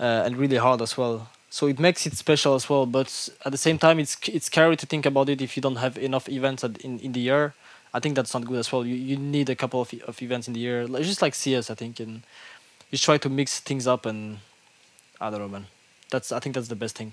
[0.00, 3.52] uh, and really hard as well so it makes it special as well but at
[3.52, 6.26] the same time it's it's scary to think about it if you don't have enough
[6.30, 7.52] events in, in the year.
[7.92, 8.86] I think that's not good as well.
[8.86, 11.74] You, you need a couple of, of events in the year just like cs i
[11.74, 12.22] think and
[12.90, 14.38] you try to mix things up and
[15.20, 15.66] i don't know man.
[16.10, 17.12] That's i think that's the best thing.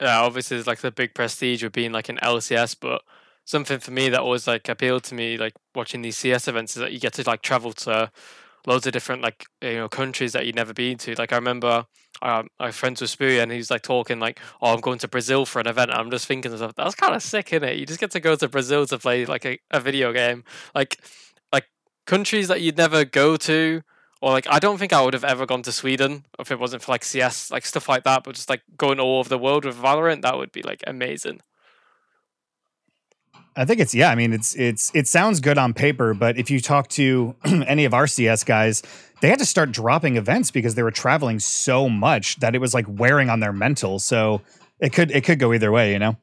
[0.00, 3.02] Yeah obviously it's like the big prestige of being like an lcs but
[3.44, 6.80] something for me that always like appealed to me like watching these cs events is
[6.82, 8.12] that you get to like travel to
[8.66, 11.14] loads of different like you know countries that you'd never been to.
[11.14, 11.86] Like I remember
[12.22, 15.44] um, I'm friends with Smooya and he's like talking like, "Oh, I'm going to Brazil
[15.44, 17.76] for an event." I'm just thinking, stuff, that's kind of sick, isn't it?
[17.76, 20.44] You just get to go to Brazil to play like a, a video game,
[20.74, 21.00] like
[21.52, 21.66] like
[22.06, 23.82] countries that you'd never go to.
[24.20, 26.82] Or like I don't think I would have ever gone to Sweden if it wasn't
[26.82, 28.22] for like CS, like stuff like that.
[28.22, 31.40] But just like going all over the world with Valorant, that would be like amazing.
[33.56, 34.10] I think it's yeah.
[34.10, 37.84] I mean, it's it's it sounds good on paper, but if you talk to any
[37.84, 38.82] of our CS guys,
[39.20, 42.72] they had to start dropping events because they were traveling so much that it was
[42.72, 43.98] like wearing on their mental.
[43.98, 44.40] So
[44.80, 46.16] it could it could go either way, you know.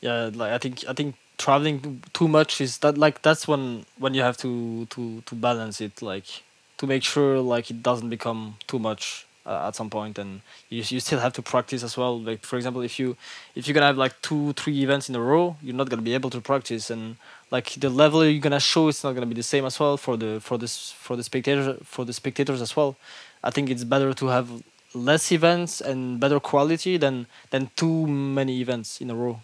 [0.00, 4.14] Yeah, like I think I think traveling too much is that like that's when when
[4.14, 6.42] you have to to to balance it, like
[6.78, 10.82] to make sure like it doesn't become too much uh, at some point and you,
[10.86, 12.20] you still have to practice as well.
[12.20, 13.16] Like for example if you
[13.54, 16.14] if you're gonna have like two three events in a row you're not gonna be
[16.14, 17.16] able to practice and
[17.50, 20.16] like the level you're gonna show is not gonna be the same as well for
[20.16, 22.96] the for this for the spectators for the spectators as well.
[23.44, 24.48] I think it's better to have
[24.94, 29.40] less events and better quality than than too many events in a row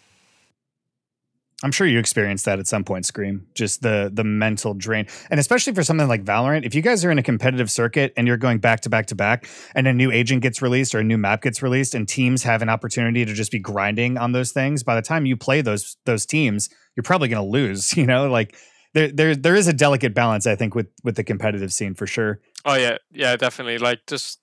[1.63, 3.47] I'm sure you experienced that at some point, Scream.
[3.55, 6.65] Just the the mental drain, and especially for something like Valorant.
[6.65, 9.15] If you guys are in a competitive circuit and you're going back to back to
[9.15, 12.43] back, and a new agent gets released or a new map gets released, and teams
[12.43, 15.61] have an opportunity to just be grinding on those things, by the time you play
[15.61, 17.97] those those teams, you're probably going to lose.
[18.03, 18.57] You know, like
[18.95, 22.07] there there there is a delicate balance, I think, with with the competitive scene for
[22.07, 22.41] sure.
[22.65, 23.79] Oh yeah, yeah, definitely.
[23.79, 24.41] Like just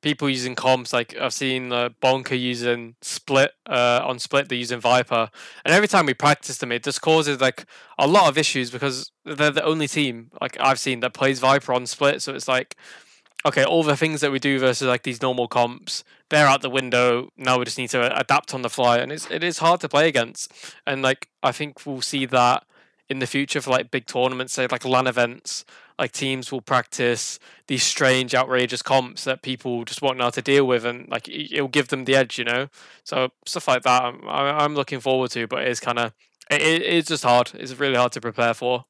[0.00, 0.92] people using comps.
[0.92, 4.48] Like I've seen uh, Bonker using Split uh, on Split.
[4.48, 5.30] They're using Viper,
[5.64, 7.66] and every time we practice them, it just causes like
[7.98, 11.72] a lot of issues because they're the only team like I've seen that plays Viper
[11.72, 12.22] on Split.
[12.22, 12.76] So it's like,
[13.44, 16.70] okay, all the things that we do versus like these normal comps, they're out the
[16.70, 17.30] window.
[17.36, 19.88] Now we just need to adapt on the fly, and it's it is hard to
[19.88, 20.52] play against.
[20.86, 22.64] And like I think we'll see that
[23.08, 25.64] in the future for like big tournaments, say like LAN events
[25.98, 30.42] like teams will practice these strange, outrageous comps that people just won't know how to
[30.42, 32.68] deal with, and like it'll give them the edge, you know.
[33.04, 36.12] So stuff like that, I'm I'm looking forward to, but it's kind of
[36.50, 37.52] it, it's just hard.
[37.54, 38.84] It's really hard to prepare for.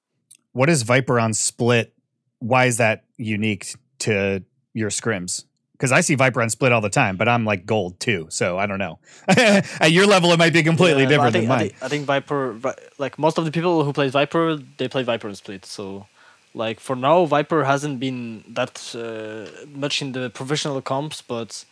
[0.52, 1.94] What is Viper on Split
[2.40, 4.42] why is that unique to
[4.74, 5.44] your scrims?
[5.72, 8.58] Because I see Viper on split all the time, but I'm like gold too, so
[8.58, 8.98] I don't know.
[9.28, 11.82] At your level, it might be completely Yeah, but I different think, than I think,
[11.82, 15.36] I think Viper, like most of the people who play Viper, they play Viper on
[15.36, 15.64] Split.
[15.64, 16.06] So,
[16.54, 21.64] like for now, Viper hasn't been that uh, much in the professional comps, but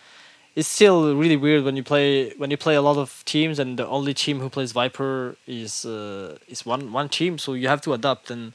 [0.56, 3.78] it's still really weird when you play when you play a lot of teams and
[3.78, 7.38] the only team who plays Viper is uh, is one one team.
[7.38, 8.54] So you have to adapt and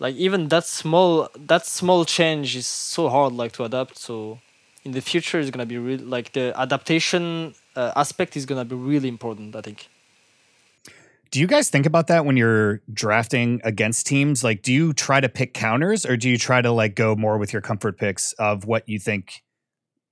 [0.00, 3.98] like even that small that small change is so hard like to adapt.
[3.98, 4.40] So
[4.84, 8.76] in the future, it's gonna be real like the adaptation uh, aspect is gonna be
[8.76, 9.56] really important.
[9.56, 9.89] I think.
[11.30, 14.42] Do you guys think about that when you're drafting against teams?
[14.42, 17.38] Like, do you try to pick counters, or do you try to like go more
[17.38, 19.44] with your comfort picks of what you think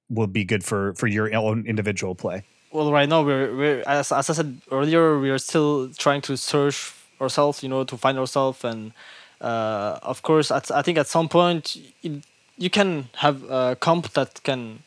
[0.08, 2.44] will be good for for your own individual play?
[2.72, 6.36] well right now we're, we're as, as i said earlier we are still trying to
[6.36, 8.92] search ourselves you know to find ourselves and
[9.40, 12.24] uh, of course at, i think at some point it,
[12.56, 14.82] you can have a comp that can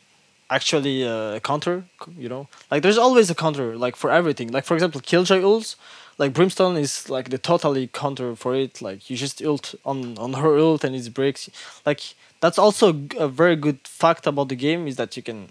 [0.50, 1.84] actually uh, counter
[2.16, 5.76] you know like there's always a counter like for everything like for example killjoy ults
[6.22, 8.80] like brimstone is like the totally counter for it.
[8.80, 11.50] Like you just ult on on her ult and it breaks.
[11.84, 12.00] Like
[12.40, 12.86] that's also
[13.18, 15.48] a very good fact about the game is that you can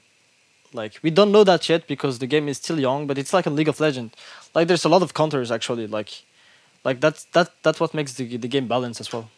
[0.71, 3.45] like we don't know that yet because the game is still young but it's like
[3.45, 4.15] a league of legend
[4.55, 5.87] like there's a lot of counters actually.
[5.87, 6.11] Like
[6.85, 9.29] like that's that that's what makes the, the game balance as well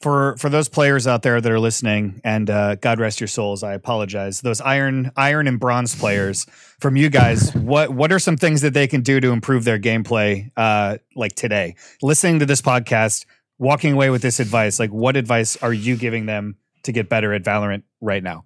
[0.00, 3.62] For for those players out there that are listening, and uh, God rest your souls,
[3.62, 4.42] I apologize.
[4.42, 6.44] Those iron iron and bronze players,
[6.80, 9.78] from you guys, what what are some things that they can do to improve their
[9.78, 10.50] gameplay?
[10.56, 13.24] Uh, like today, listening to this podcast,
[13.58, 17.32] walking away with this advice, like what advice are you giving them to get better
[17.32, 18.44] at Valorant right now?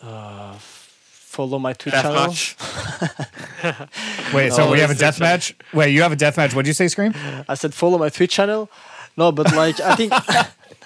[0.00, 4.32] uh follow my twitch channel Deathmatch.
[4.34, 5.54] Wait, so Oh, we have a this death match.
[5.72, 6.54] Wait, you have a death match.
[6.54, 7.12] What'd you say, Scream?
[7.48, 8.70] i said follow my twitch channel
[9.16, 10.12] no but like i think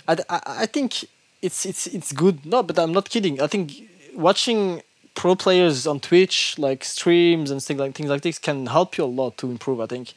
[0.09, 1.05] I, I, I think
[1.43, 2.45] it's it's it's good.
[2.47, 3.41] No but i'm not kidding.
[3.41, 3.73] I think
[4.15, 4.83] watching
[5.15, 9.05] pro players on twitch like streams and things like things like this can help you
[9.05, 10.15] a lot to improve i think.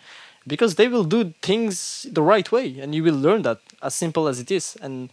[0.47, 4.27] Because they will do things the right way and you will learn that as simple
[4.27, 4.75] as it is.
[4.81, 5.11] And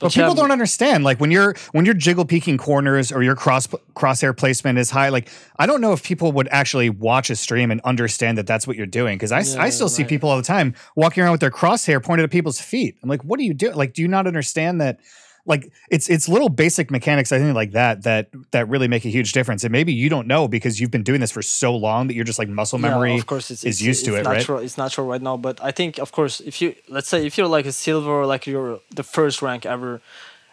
[0.00, 1.02] But people don't understand.
[1.02, 5.08] Like when you're when you're jiggle peeking corners or your cross crosshair placement is high.
[5.08, 5.28] Like
[5.58, 8.76] I don't know if people would actually watch a stream and understand that that's what
[8.76, 9.16] you're doing.
[9.18, 12.24] Because I, Yeah, still see people all the time walking around with their crosshair pointed
[12.24, 12.96] at people's feet.
[13.02, 13.72] I'm like, what do you do?
[13.72, 15.00] Like, do you not understand that?
[15.48, 19.08] Like it's it's little basic mechanics I think like that that that really make a
[19.08, 19.64] huge difference.
[19.64, 22.30] And maybe you don't know because you've been doing this for so long that you're
[22.32, 23.18] just like muscle memory.
[23.18, 24.62] of course, it's, is it's, used to it's it, right?
[24.62, 27.48] It's natural right now, but I think, of course, if you let's say if you're
[27.48, 30.02] like a silver or like you're the first rank ever,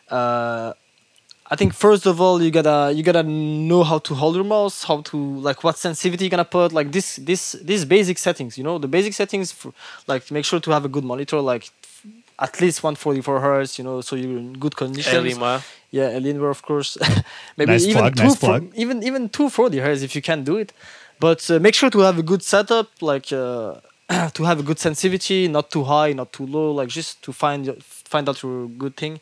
[0.10, 0.74] uh,
[1.48, 4.86] I think first of all you gotta you gotta know how to hold your mouse,
[4.86, 8.58] how to like what sensitivity you're gonna put, like this this these basic settings.
[8.58, 9.74] You know the basic settings, for,
[10.08, 11.70] like make sure to have a good monitor, like
[12.40, 13.78] at least 144 hertz.
[13.78, 15.24] You know, so you're in good condition.
[15.24, 15.64] Alienware.
[15.92, 16.98] Yeah, Alienware, of course.
[17.58, 20.44] Maybe Nice even plug, two nice for- even even two forty hertz if you can
[20.44, 20.74] do it.
[21.20, 23.76] But uh, make sure to have a good setup, like uh,
[24.34, 27.82] to have a good sensitivity, not too high, not too low, like just to find
[27.84, 29.20] find out your good thing.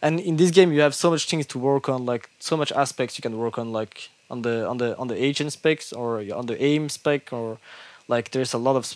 [0.00, 2.70] And in this game, you have so much things to work on, like so much
[2.72, 6.20] aspects you can work on, like on the on the on the agent specs or
[6.32, 7.58] on the aim spec, or
[8.06, 8.94] like there's a lot of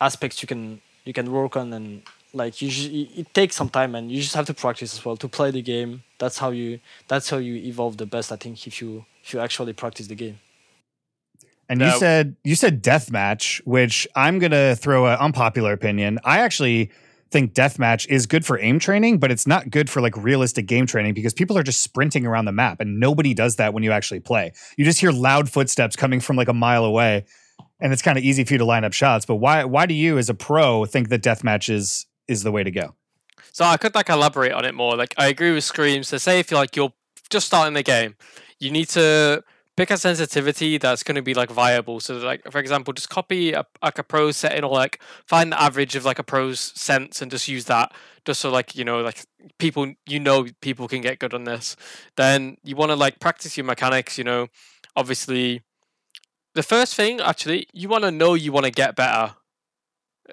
[0.00, 2.02] aspects you can you can work on and
[2.34, 5.16] like you ju- it takes some time and you just have to practice as well
[5.16, 8.66] to play the game that's how you that's how you evolve the best i think
[8.66, 10.38] if you if you actually practice the game
[11.68, 16.18] And you said you said deathmatch, which I'm gonna throw an unpopular opinion.
[16.24, 16.90] I actually
[17.30, 20.86] think deathmatch is good for aim training, but it's not good for like realistic game
[20.86, 23.90] training because people are just sprinting around the map and nobody does that when you
[23.90, 24.52] actually play.
[24.76, 27.24] You just hear loud footsteps coming from like a mile away,
[27.80, 29.24] and it's kind of easy for you to line up shots.
[29.24, 32.64] But why why do you as a pro think that deathmatch is is the way
[32.64, 32.96] to go?
[33.52, 34.96] So I could like elaborate on it more.
[34.96, 36.02] Like I agree with Scream.
[36.02, 36.92] So say if you're like you're
[37.30, 38.16] just starting the game,
[38.58, 39.44] you need to
[39.76, 42.00] pick a sensitivity that's going to be like viable.
[42.00, 45.60] So like for example, just copy a, like a pro setting or like find the
[45.60, 47.92] average of like a pro's sense and just use that.
[48.24, 49.24] Just so like you know like
[49.58, 51.76] people you know people can get good on this.
[52.16, 54.18] Then you want to like practice your mechanics.
[54.18, 54.48] You know,
[54.96, 55.62] obviously.
[56.54, 59.36] The first thing, actually, you want to know you want to get better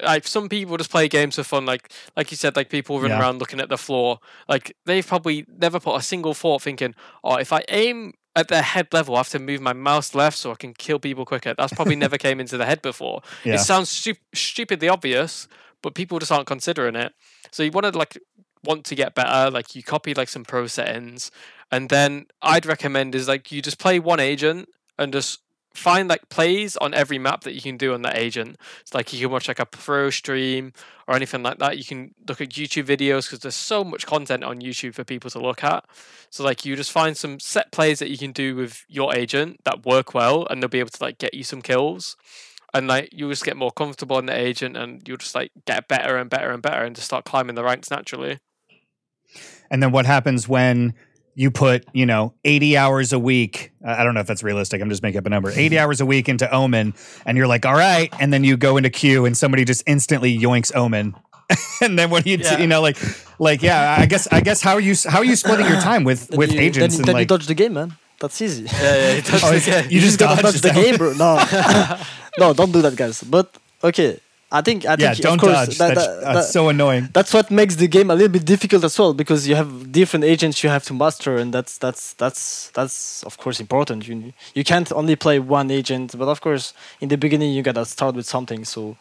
[0.03, 3.11] like some people just play games for fun like like you said like people run
[3.11, 3.19] Yeah.
[3.19, 4.19] around looking at the floor.
[4.47, 8.61] Like they've probably never put a single thought thinking oh if i aim at their
[8.61, 11.53] head level i have to move my mouse left so i can kill people quicker.
[11.57, 13.21] That's probably never came into the head before.
[13.43, 13.55] Yeah.
[13.55, 15.47] it sounds stu- stupidly obvious
[15.81, 17.13] but people just aren't considering it.
[17.51, 18.17] So you want to like
[18.63, 21.31] want to get better like you copy like some pro settings.
[21.71, 25.39] And then i'd recommend is like you just play one agent and just
[25.79, 28.57] find like plays on every map that you can do on that agent.
[28.81, 30.73] It's like you can watch like a pro stream
[31.07, 31.77] or anything like that.
[31.77, 35.29] You can look at YouTube videos because there's so much content on YouTube for people
[35.31, 35.85] to look at.
[36.29, 39.61] So like you just find some set plays that you can do with your agent
[39.63, 42.15] that work well, and they'll be able to like get you some kills.
[42.73, 45.87] And like you just get more comfortable in the agent, and you'll just like get
[45.87, 48.39] better and better and better, and just start climbing the ranks naturally.
[49.71, 50.93] And then what happens when
[51.39, 53.71] you put, you know, 80 hours a week.
[53.81, 54.81] I don't know if that's realistic.
[54.81, 55.49] I'm just making up a number.
[55.49, 55.81] 80 mm-hmm.
[55.81, 56.93] hours a week into Omen,
[57.25, 58.13] and you're like, all right.
[58.19, 61.15] And then you go into queue, and somebody just instantly yoinks Omen.
[61.81, 62.57] and then what do you, Yeah.
[62.57, 62.97] you know, like,
[63.39, 66.03] like, yeah, I guess, I guess, how are you, how are you splitting your time
[66.03, 67.93] with, Then with you, agents then, and then like, you dodge the game, man.
[68.19, 68.63] That's easy.
[68.63, 69.87] Yeah, yeah, it does Oh, the game.
[69.89, 71.13] you just gotta dodge dodge the game, bro.
[71.13, 71.39] No,
[72.37, 73.23] no, don't do that, guys.
[73.23, 74.19] But okay,
[74.51, 75.77] I think I think yeah, of don't course, dodge.
[75.77, 77.09] that- that's that- that's that- so annoying.
[77.13, 80.25] that's what makes the game a little bit difficult as well because you have different
[80.25, 84.63] agents you have to master and that's that's that's that's of course important you you
[84.63, 88.25] can't only play one agent but of course in the beginning you gotta start with
[88.25, 88.97] something so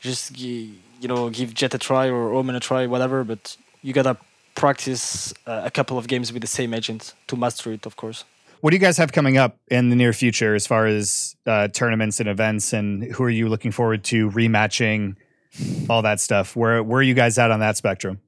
[0.00, 3.42] just you know give Jett a try or omen a try whatever but
[3.82, 4.16] you gotta
[4.54, 8.24] practice uh, a couple of games with the same agent to master it of course
[8.60, 11.68] What do you guys have coming up in the near future as far as uh,
[11.68, 15.16] tournaments and events, and who are you looking forward to rematching,
[15.88, 16.56] all that stuff?
[16.56, 18.20] Where where are you guys at on that spectrum?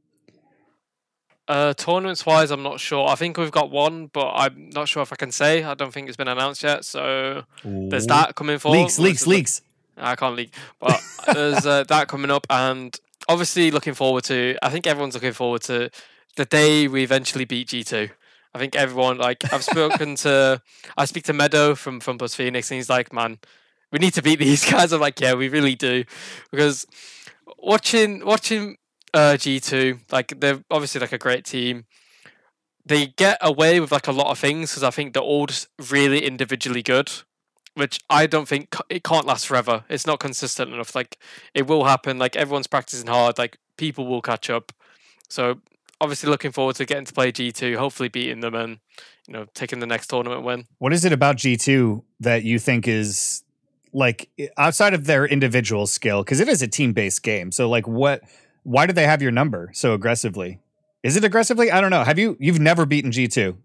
[1.49, 3.09] Uh, tournaments wise, I'm not sure.
[3.09, 5.63] I think we've got one, but I'm not sure if I can say.
[5.65, 6.85] I don't think it's been announced yet.
[6.85, 8.79] So there's that coming forward.
[8.79, 9.63] leaks, leaks, leaks.
[9.97, 11.01] I can't leak, but
[11.35, 12.95] there's uh, that coming up, and
[13.29, 14.57] obviously looking forward to.
[14.63, 15.91] I think everyone's looking forward to
[16.37, 18.11] the day we eventually beat G two.
[18.59, 20.61] I think everyone like I've spoken to.
[20.97, 23.39] I speak to Meddo from from FunPlus Phoenix, and he's like, "Man,
[23.93, 26.03] we need to beat these guys." I'm like, "Yeah, we really do,"
[26.51, 26.85] because
[27.57, 28.77] watching watching
[29.15, 31.87] uh, G two, like they're obviously like a great team.
[32.85, 35.69] They get away with like a lot of things because I think they're all just
[35.89, 37.13] really individually good,
[37.75, 39.85] which I don't think it can't last forever.
[39.89, 40.97] It's not consistent enough.
[40.97, 41.17] Like
[41.55, 42.19] it will happen.
[42.19, 43.39] Like everyone's practicing hard.
[43.39, 44.73] Like people will catch up.
[45.29, 45.61] So
[46.01, 48.79] obviously looking forward to getting to play G two, hopefully beating them and
[49.27, 50.67] you know taking the next tournament win.
[50.79, 53.43] What is it about G two that you think is
[53.93, 56.23] like outside of their individual skill?
[56.23, 57.53] Because it is a team based game.
[57.53, 58.23] So like, what?
[58.65, 60.61] Why do they have your number so aggressively?
[61.03, 61.71] Is it aggressively?
[61.71, 62.05] I don't know.
[62.05, 62.37] Have you?
[62.39, 63.57] You've never beaten G two.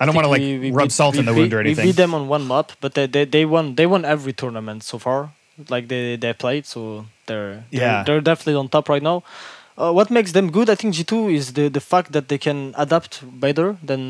[0.00, 1.54] I don't want to like We- we rub beat- salt we in the beat- wound
[1.54, 1.84] or anything.
[1.86, 4.82] We beat them on one map, but they, they, they won they won every tournament
[4.84, 5.32] so far.
[5.68, 8.04] Like they, they played, so they're they're, Yeah.
[8.04, 9.24] they're definitely on top right now.
[9.78, 12.38] Uh, what makes them good, I think, G two is the the fact that they
[12.38, 14.00] can adapt better than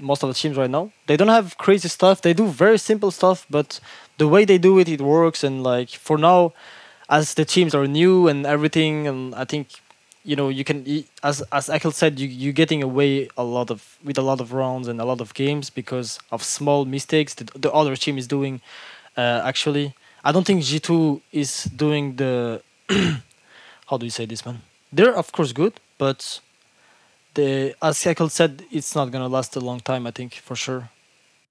[0.00, 0.90] most of the teams right now.
[1.06, 2.22] They don't have crazy stuff.
[2.22, 3.78] They do very simple stuff, but
[4.18, 5.44] the way they do it, it works.
[5.44, 6.54] And like for now,
[7.08, 9.68] as the teams are new and everything, and I think
[10.24, 10.78] you know you can
[11.22, 14.52] as as Ekel said you you're getting away a lot of with a lot of
[14.52, 18.26] rounds and a lot of games because of small mistakes that the other team is
[18.26, 18.60] doing
[19.16, 19.94] uh, actually
[20.24, 22.62] I don't think G2 is doing the
[23.88, 24.62] how do you say this man
[24.92, 26.40] they're of course good but
[27.34, 30.90] the as Ekel said it's not gonna last a long time I think for sure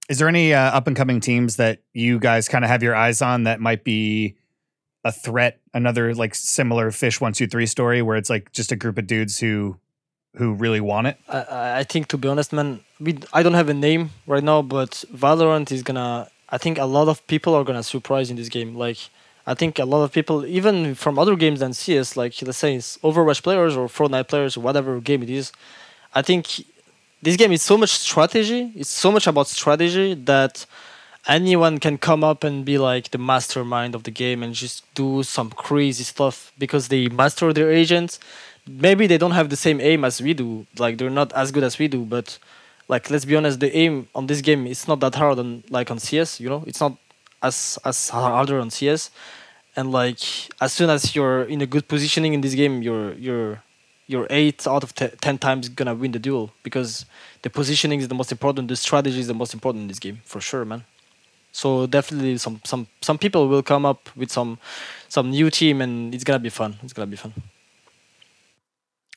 [0.09, 2.95] Is there any uh, up and coming teams that you guys kind of have your
[2.95, 4.35] eyes on that might be
[5.03, 5.53] a threat?
[5.73, 9.05] Another like similar fish one two three story where it's like just a group of
[9.07, 9.77] dudes who
[10.37, 11.15] who really want it.
[11.27, 14.43] I- I, I think to be honest, man, we I don't have a name right
[14.43, 16.27] now, but Valorant is gonna.
[16.49, 18.75] I think a lot of people are gonna surprise in this game.
[18.85, 18.99] Like,
[19.47, 22.77] I think a lot of people, even from other games than CS, like let's say
[22.77, 25.51] Overwatch players or Fortnite players or whatever game it is.
[26.13, 26.63] I think
[27.21, 28.71] this game is so much strategy.
[28.75, 30.65] It's so much about strategy that
[31.27, 35.23] anyone can come up and be like the mastermind of the game and just do
[35.23, 38.19] some crazy stuff because they master their agents
[38.67, 41.63] maybe they don't have the same aim as we do like they're not as good
[41.63, 42.39] as we do but
[42.87, 45.91] like let's be honest the aim on this game is not that hard on like
[45.91, 46.97] on cs you know it's not
[47.41, 49.11] as as harder on cs
[49.75, 50.19] and like
[50.59, 53.63] as soon as you're in a good positioning in this game you're you're
[54.11, 56.51] you're eight out of te- ten times gonna win the duel.
[56.63, 57.05] Because
[57.41, 60.21] the positioning is the most important the strategy is the most important in this game
[60.25, 60.83] for sure man.
[61.53, 64.59] So definitely some some some people will come up with some
[65.07, 66.77] some new team and it's gonna be fun.
[66.83, 67.33] It's gonna be fun.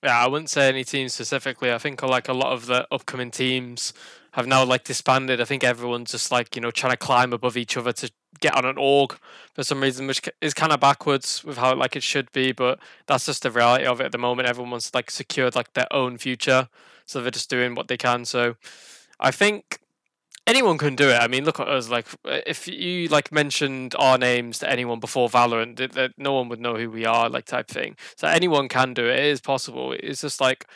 [0.03, 1.73] Yeah, I wouldn't say any team specifically.
[1.73, 3.95] I think like a lot of the upcoming teams
[4.35, 5.41] have now like disbanded.
[5.41, 8.11] I think everyone's just like you know trying to climb above each other to
[8.41, 9.17] get on an org
[9.55, 12.53] for some reason, which is kind of backwards with how like it should be.
[12.53, 14.49] But that's just the reality of it at the moment.
[14.49, 16.69] Everyone's like secured like their own future,
[17.07, 18.25] so they're just doing what they can.
[18.25, 18.57] So
[19.21, 19.79] I think
[20.49, 21.21] anyone can do it.
[21.21, 21.89] I mean, look at us.
[21.89, 26.49] Like, uh, if you like mentioned our names to anyone before Valorant, that no one
[26.49, 27.97] would know who we are, like type thing.
[28.17, 29.19] So anyone can do it.
[29.21, 29.93] It is possible.
[29.93, 30.67] It's just like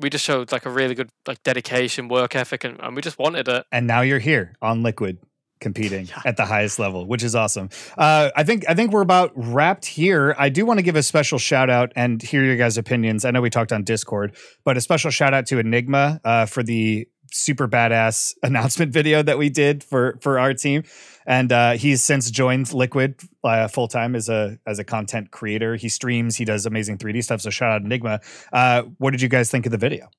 [0.00, 3.18] we just showed like a really good like dedication, work ethic, and, and we just
[3.18, 3.66] wanted it.
[3.70, 5.18] And now you're here on Liquid.
[5.60, 7.68] competing at the highest level, which is awesome.
[7.98, 10.34] Uh, I think I think we're about wrapped here.
[10.38, 13.24] I do want to give a special shout out and hear your guys' opinions.
[13.26, 14.34] I know we talked on Discord,
[14.64, 19.38] but a special shout out to Enigma uh, for the super badass announcement video that
[19.38, 20.84] we did for for our team.
[21.26, 25.76] And uh, he's since joined Liquid uh, full time as a as a content creator.
[25.76, 27.40] He streams, he does amazing 3D stuff.
[27.40, 28.20] So shout out Enigma.
[28.52, 30.10] Uh, what did you guys think of the video?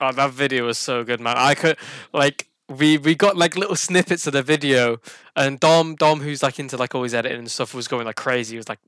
[0.00, 1.36] Oh, that video was so good, man.
[1.36, 1.76] I could
[2.12, 4.98] like we we got like little snippets of the video
[5.36, 8.54] and Dom Dom who's like into like always editing and stuff was going like crazy.
[8.54, 8.80] He was like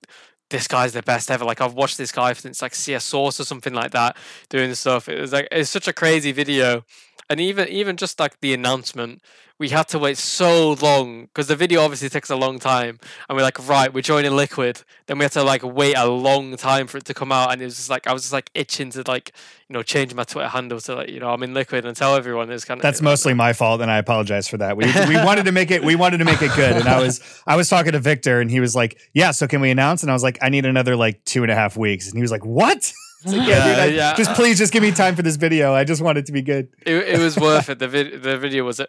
[0.51, 1.45] this guy's the best ever.
[1.45, 4.17] Like I've watched this guy since like CS Source or something like that
[4.49, 5.09] doing stuff.
[5.09, 6.85] It was like it's such a crazy video.
[7.31, 9.23] And even even just like the announcement
[9.59, 13.01] we had to wait so long because the video obviously takes a long time.
[13.29, 14.83] And we're like right we're joining liquid.
[15.07, 17.53] Then we had to like wait a long time for it to come out.
[17.53, 19.33] And it was just like i was just like itching to like
[19.69, 22.15] you know change my twitter handle to like you know i'm in liquid and tell
[22.15, 24.77] everyone it's kind of that's mostly my fault and i apologize for that.
[24.77, 26.77] We, we wanted to make it we wanted to make it good.
[26.77, 29.61] And i was i was talking to victor and he was like yeah so can
[29.61, 30.03] we announce?
[30.03, 32.09] And i was like i need another like two and a half weeks.
[32.09, 32.93] And he was like what
[33.25, 35.75] like, yeah, yeah, dude, I, yeah, just please just give me time for this video.
[35.75, 36.69] I just want it to be good.
[36.87, 37.79] It, it was worth it.
[37.79, 38.81] The, vid- the video was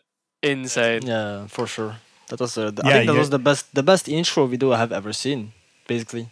[0.42, 1.02] insane.
[1.06, 1.96] Yeah, for sure.
[2.30, 4.72] That was uh, the, yeah, I think that was the best the best intro video
[4.72, 5.52] I have ever seen.
[5.88, 6.30] Basically,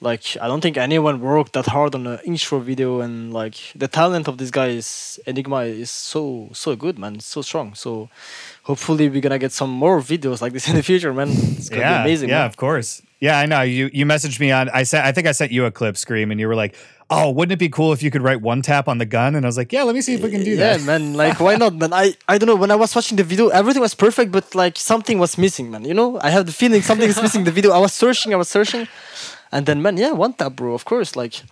[0.00, 3.88] like I don't think anyone worked that hard on an intro video, and like the
[3.88, 7.18] talent of this guy is Enigma is so so good, man.
[7.18, 7.74] so strong.
[7.74, 8.08] So
[8.62, 11.30] hopefully we're gonna get some more videos like this in the future, man.
[11.30, 12.28] It's gonna yeah, be amazing.
[12.28, 12.46] Yeah, man.
[12.46, 13.02] of course.
[13.20, 13.62] Yeah, I know.
[13.62, 16.30] You you messaged me on I sent I think I sent you a clip scream
[16.30, 16.76] and you were like,
[17.10, 19.34] oh, wouldn't it be cool if you could write one tap on the gun?
[19.34, 20.80] And I was like, yeah, let me see if we can do yeah, that.
[20.80, 21.14] Yeah, man.
[21.14, 21.92] Like, why not, man?
[21.92, 22.54] I, I don't know.
[22.54, 25.84] When I was watching the video, everything was perfect, but like something was missing, man.
[25.84, 27.44] You know, I have the feeling something is missing.
[27.44, 27.72] The video.
[27.72, 28.86] I was searching, I was searching,
[29.50, 30.74] and then, man, yeah, one tap, bro.
[30.74, 31.42] Of course, like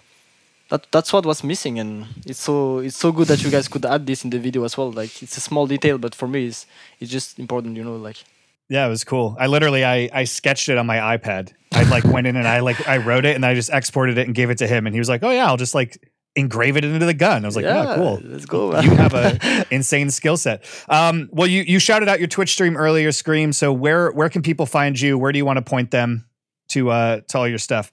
[0.68, 0.86] that.
[0.92, 4.06] That's what was missing, and it's so it's so good that you guys could add
[4.06, 4.92] this in the video as well.
[4.92, 6.66] Like, it's a small detail, but for me, it's
[7.00, 7.76] it's just important.
[7.76, 8.22] You know, like.
[8.68, 9.36] Yeah, it was cool.
[9.38, 11.52] I literally I I sketched it on my iPad.
[11.72, 14.26] I like went in and I like I wrote it and I just exported it
[14.26, 15.98] and gave it to him and he was like, "Oh yeah, I'll just like
[16.36, 17.44] engrave it into the gun.
[17.44, 18.20] I was like, yeah, oh, cool.
[18.22, 18.72] That's cool.
[18.72, 18.84] Man.
[18.84, 20.64] You have a insane skill set.
[20.88, 23.52] Um, well, you you shouted out your Twitch stream earlier, Scream.
[23.52, 25.18] So where where can people find you?
[25.18, 26.26] Where do you want to point them
[26.68, 27.92] to uh to all your stuff?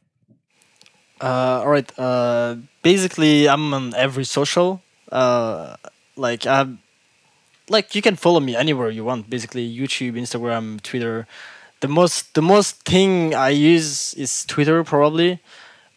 [1.22, 1.90] Uh, all right.
[1.98, 4.82] Uh, basically, I'm on every social.
[5.10, 5.78] Uh,
[6.18, 6.80] like I'm,
[7.70, 9.30] like you can follow me anywhere you want.
[9.30, 11.28] Basically, YouTube, Instagram, Twitter.
[11.82, 15.40] The most the most thing I use is Twitter probably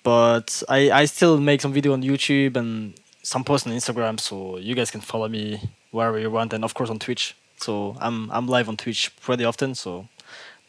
[0.07, 2.95] but I, I still make some video on YouTube and
[3.25, 5.61] some posts on Instagram, so you guys can follow me
[5.91, 7.35] wherever you want, and of course on Twitch.
[7.57, 10.07] So I'm I'm live on Twitch pretty often, so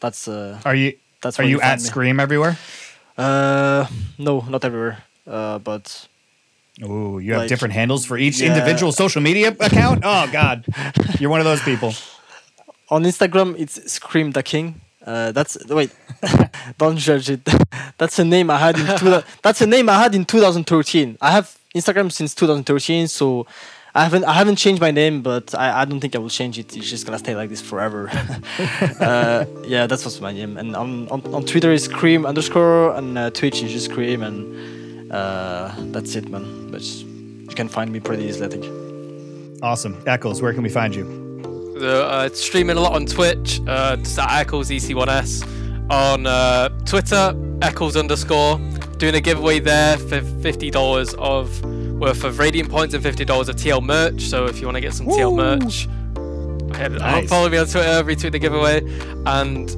[0.00, 0.58] that's uh.
[0.64, 1.80] Are you that's are you, you at.
[1.80, 2.58] Scream everywhere?
[3.16, 3.86] Uh,
[4.18, 5.04] no, not everywhere.
[5.24, 6.07] Uh, but.
[6.82, 8.48] Oh, you have like, different handles for each yeah.
[8.48, 10.02] individual social media account.
[10.04, 10.64] Oh God,
[11.18, 11.92] you're one of those people.
[12.90, 14.80] On Instagram, it's Scream the King.
[15.04, 15.90] Uh, that's wait,
[16.78, 17.40] don't judge it.
[17.98, 21.18] that's a name I had in two, that's a name I had in 2013.
[21.20, 23.46] I have Instagram since 2013, so
[23.94, 26.58] I haven't I haven't changed my name, but I, I don't think I will change
[26.58, 26.76] it.
[26.76, 28.08] It's just gonna stay like this forever.
[29.00, 30.56] uh, yeah, that's what's my name.
[30.56, 34.77] And on, on, on Twitter is Scream underscore, and uh, Twitch is just Scream, and
[35.10, 36.70] uh, that's it, man.
[36.70, 39.62] But you can find me pretty easily, I think.
[39.62, 40.40] Awesome, Eccles.
[40.42, 41.26] Where can we find you?
[41.82, 45.90] uh, streaming a lot on Twitch, uh, just at Eccles EC1S.
[45.90, 48.58] On uh, Twitter, Eccles underscore.
[48.98, 51.62] Doing a giveaway there for fifty dollars of
[52.00, 54.22] worth of Radiant points and fifty dollars of TL merch.
[54.22, 55.16] So if you want to get some Woo!
[55.16, 55.86] TL merch,
[56.98, 57.28] nice.
[57.28, 58.82] follow me on Twitter, retweet the giveaway,
[59.26, 59.70] and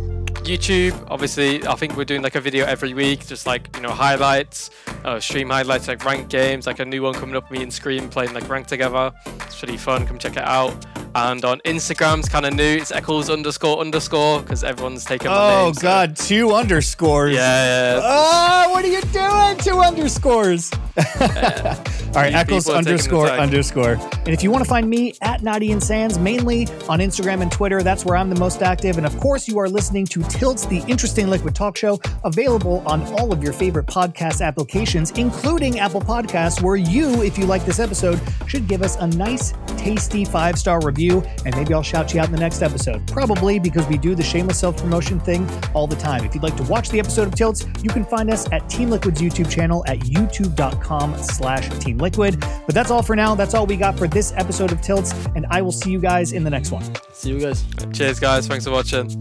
[0.44, 3.90] YouTube, obviously, I think we're doing like a video every week, just like you know
[3.90, 4.70] highlights,
[5.04, 7.50] uh, stream highlights, like ranked games, like a new one coming up.
[7.50, 9.12] Me and Scream playing like ranked together.
[9.26, 10.06] It's really fun.
[10.06, 10.74] Come check it out.
[11.14, 12.76] And on Instagram, it's kind of new.
[12.76, 15.74] It's Eccles underscore underscore because everyone's taking my oh, name.
[15.76, 17.34] Oh God, two underscores.
[17.34, 17.96] Yeah.
[17.96, 18.00] yeah.
[18.02, 19.56] Oh, what are you doing?
[19.58, 20.70] Two underscores.
[20.96, 21.82] Yeah.
[22.10, 23.92] All right, Eccles underscore underscore.
[23.92, 27.52] And if you want to find me at Naughty and Sands, mainly on Instagram and
[27.52, 28.96] Twitter, that's where I'm the most active.
[28.96, 33.02] And of course, you are listening to Tilts, the interesting liquid talk show, available on
[33.14, 37.78] all of your favorite podcast applications, including Apple Podcasts, where you, if you like this
[37.78, 41.22] episode, should give us a nice, tasty five star review.
[41.44, 43.06] And maybe I'll shout you out in the next episode.
[43.08, 46.24] Probably because we do the shameless self promotion thing all the time.
[46.24, 48.90] If you'd like to watch the episode of Tilts, you can find us at Team
[48.90, 52.40] Liquid's YouTube channel at youtube.com slash Team Liquid.
[52.66, 53.34] But that's all for now.
[53.34, 56.32] That's all we got for this episode of Tilts, and I will see you guys
[56.32, 56.84] in the next one.
[57.12, 57.64] See you guys.
[57.92, 58.46] Cheers, guys.
[58.46, 59.20] Thanks for watching.